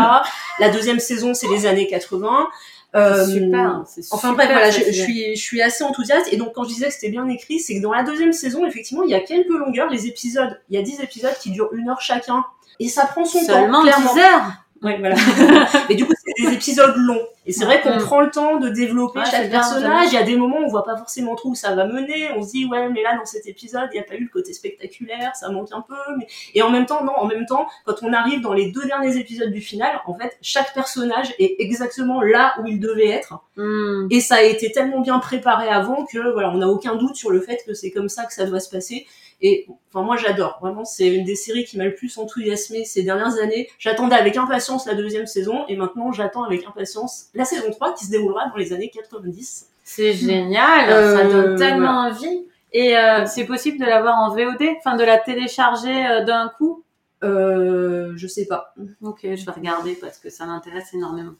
la 0.60 0.70
deuxième 0.70 1.00
saison 1.00 1.34
c'est 1.34 1.48
les 1.48 1.66
années 1.66 1.88
80 1.88 2.48
euh, 2.96 3.26
super, 3.26 3.84
enfin 4.12 4.32
bref 4.32 4.48
voilà 4.48 4.70
je, 4.70 4.90
suis 4.90 5.36
je 5.36 5.42
suis 5.42 5.62
assez 5.62 5.84
enthousiaste. 5.84 6.32
Et 6.32 6.38
donc 6.38 6.54
quand 6.56 6.64
je 6.64 6.70
disais 6.70 6.88
que 6.88 6.94
c'était 6.94 7.10
bien 7.10 7.28
écrit 7.28 7.60
c'est 7.60 7.76
que 7.76 7.82
dans 7.82 7.92
la 7.92 8.04
deuxième 8.04 8.32
saison 8.32 8.66
effectivement 8.66 9.04
il 9.04 9.10
y 9.10 9.14
a 9.14 9.20
quelques 9.20 9.50
longueurs 9.50 9.90
les 9.90 10.08
épisodes. 10.08 10.58
Il 10.70 10.78
y 10.78 10.80
a 10.80 10.82
10 10.82 11.02
épisodes 11.02 11.36
qui 11.42 11.52
durent 11.52 11.74
une 11.74 11.90
heure 11.90 12.00
chacun. 12.00 12.46
Et 12.80 12.88
ça 12.88 13.06
prend 13.06 13.26
son 13.26 13.40
temps 13.40 13.82
clairement. 13.82 14.14
10 14.14 14.22
heures. 14.22 14.52
Ouais, 14.82 14.98
voilà. 15.00 15.16
et 15.90 15.96
du 15.96 16.06
coup, 16.06 16.14
c'est 16.14 16.46
des 16.46 16.54
épisodes 16.54 16.96
longs. 16.96 17.26
Et 17.46 17.52
c'est 17.52 17.66
vrai 17.66 17.82
qu'on 17.82 17.98
prend 18.00 18.22
le 18.22 18.32
temps 18.32 18.58
de 18.58 18.70
développer 18.70 19.20
chaque 19.30 19.52
personnage. 19.52 20.08
Il 20.12 20.14
y 20.14 20.18
a 20.18 20.24
des 20.24 20.36
moments 20.36 20.60
où 20.60 20.66
on 20.66 20.68
voit 20.68 20.84
pas 20.84 20.98
forcément 20.98 21.36
trop 21.36 21.50
où 21.50 21.56
ça 21.56 21.76
va 21.76 21.86
mener. 21.86 22.30
On 22.36 22.44
se 22.44 22.52
dit, 22.52 22.66
ouais, 22.66 22.90
mais 22.90 23.04
là, 23.04 23.16
dans 23.18 23.26
cet 23.26 23.46
épisode, 23.48 23.90
il 23.92 23.96
n'y 23.96 24.00
a 24.00 24.04
pas 24.04 24.16
eu 24.16 24.24
le 24.24 24.30
côté 24.30 24.54
spectaculaire, 24.54 25.36
ça 25.36 25.50
manque 25.50 25.72
un 25.72 25.82
peu. 25.82 25.96
Mais... 26.18 26.28
Et 26.54 26.62
en 26.62 26.70
même 26.70 26.86
temps, 26.86 27.04
non, 27.04 27.14
en 27.16 27.26
même 27.26 27.46
temps, 27.46 27.68
quand 27.86 27.96
on 28.02 28.14
arrive 28.14 28.42
dans 28.42 28.54
les 28.54 28.72
deux 28.72 28.86
derniers 28.86 29.18
épisodes 29.18 29.52
du 29.52 29.62
final, 29.62 30.02
en 30.06 30.16
fait, 30.16 30.38
chaque 30.42 30.74
personnage 30.74 31.34
est 31.40 31.56
exactement 31.60 32.22
là 32.22 32.56
où 32.62 32.68
il 32.68 32.80
devait 32.80 33.10
être. 33.10 33.40
Hmm. 33.58 34.08
Et 34.10 34.22
ça 34.22 34.36
a 34.36 34.42
été 34.42 34.72
tellement 34.72 35.02
bien 35.02 35.20
préparé 35.20 35.70
avant 35.70 36.06
que, 36.06 36.34
voilà, 36.34 36.50
on 36.52 36.58
n'a 36.58 36.68
aucun 36.68 36.96
doute 36.96 37.16
sur 37.16 37.30
le 37.30 37.42
fait 37.42 37.64
que 37.66 37.74
c'est 37.74 37.92
comme 37.92 38.10
ça 38.10 38.26
que 38.26 38.34
ça 38.34 38.46
doit 38.46 38.60
se 38.60 38.70
passer. 38.70 39.06
Et 39.42 39.68
enfin 39.90 40.04
moi 40.06 40.16
j'adore, 40.16 40.58
vraiment 40.62 40.86
c'est 40.86 41.08
une 41.08 41.26
des 41.26 41.36
séries 41.36 41.66
qui 41.66 41.78
m'a 41.78 41.84
le 41.84 41.94
plus 41.94 42.18
enthousiasmé 42.18 42.86
ces 42.86 43.04
dernières 43.04 43.38
années. 43.42 43.70
J'attendais 43.80 44.16
avec 44.16 44.38
impatience 44.38 44.86
la 44.86 44.96
deuxième 44.96 45.28
saison 45.28 45.66
et 45.68 45.76
maintenant 45.76 46.12
j'attends 46.14 46.44
avec 46.44 46.66
impatience 46.66 47.28
la 47.36 47.46
saison 47.46 47.70
3 47.72 47.94
qui 47.94 48.06
se 48.06 48.12
déroulera 48.12 48.50
dans 48.50 48.56
les 48.56 48.74
années 48.74 48.90
90. 48.90 49.70
C'est 49.84 50.14
génial, 50.14 50.90
ça 50.90 50.96
euh, 50.96 51.32
donne 51.32 51.60
tellement 51.60 52.08
envie. 52.08 52.48
Et 52.74 52.98
euh, 52.98 53.26
c'est 53.26 53.46
possible 53.46 53.80
de 53.80 53.86
l'avoir 53.86 54.18
en 54.18 54.36
VOD, 54.36 54.64
enfin 54.80 54.98
de 54.98 55.04
la 55.04 55.18
télécharger 55.18 56.08
euh, 56.08 56.24
d'un 56.26 56.52
coup? 56.58 56.84
Euh, 57.24 58.14
Je 58.16 58.28
sais 58.28 58.46
pas. 58.46 58.74
Ok, 59.02 59.20
je 59.24 59.46
vais 59.46 59.52
regarder 59.52 59.94
parce 59.96 60.18
que 60.18 60.30
ça 60.30 60.46
m'intéresse 60.46 60.94
énormément. 60.94 61.36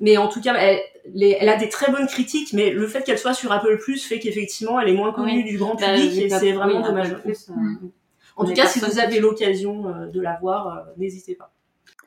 Mais 0.00 0.18
en 0.18 0.28
tout 0.28 0.42
cas, 0.42 0.54
elle, 0.54 0.80
elle, 1.14 1.48
a 1.48 1.56
des 1.56 1.70
très 1.70 1.90
bonnes 1.90 2.06
critiques, 2.06 2.52
mais 2.52 2.70
le 2.70 2.86
fait 2.86 3.02
qu'elle 3.02 3.18
soit 3.18 3.32
sur 3.32 3.50
Apple 3.50 3.78
Plus 3.78 4.04
fait 4.04 4.18
qu'effectivement, 4.18 4.78
elle 4.78 4.90
est 4.90 4.94
moins 4.94 5.12
connue 5.12 5.42
du 5.42 5.56
grand 5.56 5.74
bah, 5.74 5.94
public 5.94 6.22
et 6.22 6.28
c'est 6.28 6.52
vraiment 6.52 6.80
dommage. 6.80 7.16
En 8.36 8.44
tout 8.44 8.52
cas, 8.52 8.66
si 8.66 8.80
vous 8.80 8.98
avez 8.98 9.18
l'occasion 9.18 9.88
euh, 9.88 10.06
de 10.06 10.20
la 10.20 10.38
voir, 10.38 10.68
euh, 10.68 10.92
n'hésitez 10.98 11.34
pas. 11.34 11.52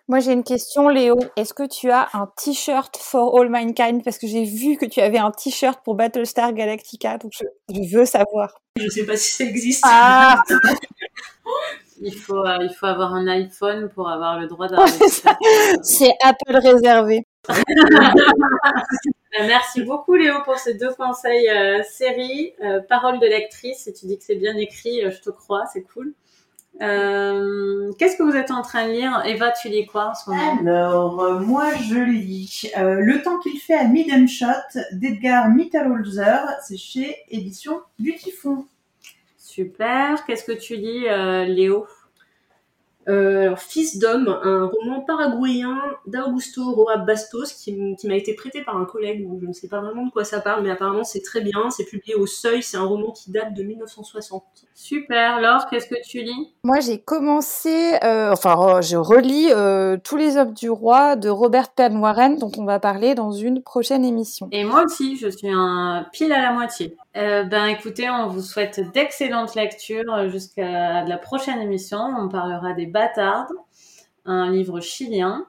Moi, 0.09 0.19
j'ai 0.21 0.33
une 0.33 0.43
question, 0.43 0.89
Léo. 0.89 1.19
Est-ce 1.35 1.53
que 1.53 1.67
tu 1.67 1.91
as 1.91 2.09
un 2.13 2.27
t-shirt 2.35 2.97
for 2.97 3.39
all 3.39 3.47
mankind? 3.47 4.03
Parce 4.03 4.17
que 4.17 4.25
j'ai 4.25 4.43
vu 4.43 4.75
que 4.75 4.87
tu 4.87 4.99
avais 5.01 5.19
un 5.19 5.29
t-shirt 5.29 5.79
pour 5.83 5.93
Battlestar 5.93 6.51
Galactica, 6.53 7.19
donc 7.19 7.31
je, 7.31 7.95
veux 7.95 8.05
savoir. 8.05 8.59
Je 8.75 8.89
sais 8.89 9.05
pas 9.05 9.15
si 9.15 9.31
ça 9.35 9.43
existe. 9.43 9.85
Ah 9.87 10.41
Il 12.01 12.15
faut, 12.15 12.45
euh, 12.45 12.57
il 12.61 12.73
faut 12.73 12.85
avoir 12.85 13.13
un 13.13 13.27
iPhone 13.27 13.89
pour 13.89 14.09
avoir 14.09 14.39
le 14.39 14.47
droit 14.47 14.67
d'avoir. 14.67 14.87
C'est 15.83 16.13
Apple 16.23 16.55
réservé. 16.55 17.25
Euh, 17.49 17.53
merci 19.47 19.83
beaucoup 19.83 20.15
Léo 20.15 20.35
pour 20.45 20.57
ces 20.57 20.75
deux 20.75 20.93
conseils 20.93 21.49
euh, 21.49 21.81
série, 21.83 22.53
euh, 22.63 22.81
parole 22.87 23.19
de 23.19 23.25
lectrice. 23.25 23.87
Et 23.87 23.93
tu 23.93 24.05
dis 24.05 24.17
que 24.17 24.23
c'est 24.23 24.35
bien 24.35 24.55
écrit, 24.55 25.01
je 25.01 25.21
te 25.21 25.29
crois, 25.29 25.65
c'est 25.73 25.83
cool. 25.83 26.13
Qu'est-ce 26.79 28.15
que 28.17 28.23
vous 28.23 28.35
êtes 28.35 28.51
en 28.51 28.61
train 28.61 28.87
de 28.87 28.93
lire? 28.93 29.21
Eva, 29.25 29.51
tu 29.51 29.67
lis 29.67 29.85
quoi 29.85 30.11
en 30.11 30.15
ce 30.15 30.29
moment? 30.29 30.57
Alors, 30.61 31.41
moi 31.41 31.73
je 31.75 31.99
lis 31.99 32.71
Le 32.77 33.21
temps 33.21 33.37
qu'il 33.39 33.59
fait 33.59 33.75
à 33.75 33.83
Midden 33.83 34.27
Shot 34.27 34.45
d'Edgar 34.93 35.49
Mitterholzer. 35.49 36.45
C'est 36.65 36.77
chez 36.77 37.17
Édition 37.29 37.81
Beautiful. 37.99 38.59
Super. 39.37 40.25
Qu'est-ce 40.25 40.45
que 40.45 40.57
tu 40.57 40.75
lis, 40.75 41.05
Léo? 41.53 41.85
Euh, 43.07 43.55
Fils 43.55 43.97
d'homme, 43.97 44.27
un 44.43 44.65
roman 44.65 45.01
paraguayen 45.01 45.77
d'Augusto 46.05 46.71
Roa 46.71 46.97
Bastos 46.97 47.53
qui, 47.53 47.95
m'a 48.03 48.15
été 48.15 48.33
prêté 48.35 48.61
par 48.61 48.77
un 48.77 48.85
collègue, 48.85 49.27
je 49.41 49.47
ne 49.47 49.53
sais 49.53 49.67
pas 49.67 49.79
vraiment 49.79 50.05
de 50.05 50.11
quoi 50.11 50.23
ça 50.23 50.41
parle, 50.41 50.63
mais 50.63 50.69
apparemment 50.69 51.03
c'est 51.03 51.21
très 51.21 51.41
bien, 51.41 51.69
c'est 51.69 51.85
publié 51.85 52.15
au 52.15 52.27
Seuil, 52.27 52.61
c'est 52.61 52.77
un 52.77 52.83
roman 52.83 53.11
qui 53.11 53.31
date 53.31 53.53
de 53.53 53.63
1960. 53.63 54.43
Super, 54.75 55.39
Laure, 55.39 55.67
qu'est-ce 55.69 55.87
que 55.87 55.95
tu 56.05 56.21
lis? 56.21 56.53
Moi 56.63 56.81
j'ai 56.81 56.99
commencé, 56.99 57.95
euh, 58.03 58.31
enfin 58.31 58.81
je 58.81 58.97
relis 58.97 59.49
euh, 59.51 59.97
Tous 60.03 60.17
les 60.17 60.37
hommes 60.37 60.53
du 60.53 60.69
roi 60.69 61.15
de 61.15 61.29
Robert 61.29 61.69
Penn 61.69 61.97
Warren 61.97 62.37
dont 62.37 62.51
on 62.57 62.65
va 62.65 62.79
parler 62.79 63.15
dans 63.15 63.31
une 63.31 63.63
prochaine 63.63 64.05
émission. 64.05 64.49
Et 64.51 64.63
moi 64.63 64.83
aussi, 64.83 65.17
je 65.17 65.29
suis 65.29 65.49
un 65.49 66.05
pile 66.11 66.31
à 66.31 66.41
la 66.41 66.51
moitié. 66.51 66.95
Euh, 67.17 67.43
ben 67.43 67.65
écoutez, 67.65 68.09
on 68.09 68.27
vous 68.27 68.41
souhaite 68.41 68.79
d'excellentes 68.93 69.55
lectures 69.55 70.29
jusqu'à 70.29 71.03
la 71.03 71.17
prochaine 71.17 71.59
émission. 71.59 71.99
On 71.99 72.29
parlera 72.29 72.73
des 72.73 72.85
Bâtardes, 72.85 73.53
un 74.25 74.51
livre 74.51 74.79
chilien. 74.79 75.45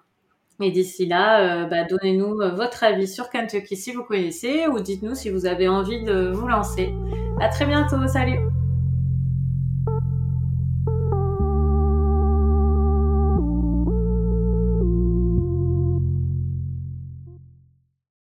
Et 0.63 0.71
d'ici 0.71 1.07
là, 1.07 1.41
euh, 1.41 1.67
ben, 1.67 1.87
donnez-nous 1.89 2.37
votre 2.55 2.85
avis 2.85 3.09
sur 3.09 3.31
Kentucky 3.31 3.77
si 3.77 3.93
vous 3.93 4.05
connaissez 4.05 4.67
ou 4.67 4.79
dites-nous 4.79 5.15
si 5.15 5.31
vous 5.31 5.47
avez 5.47 5.69
envie 5.69 6.03
de 6.05 6.31
vous 6.33 6.47
lancer. 6.47 6.95
À 7.41 7.49
très 7.49 7.65
bientôt, 7.65 8.07
salut 8.07 8.39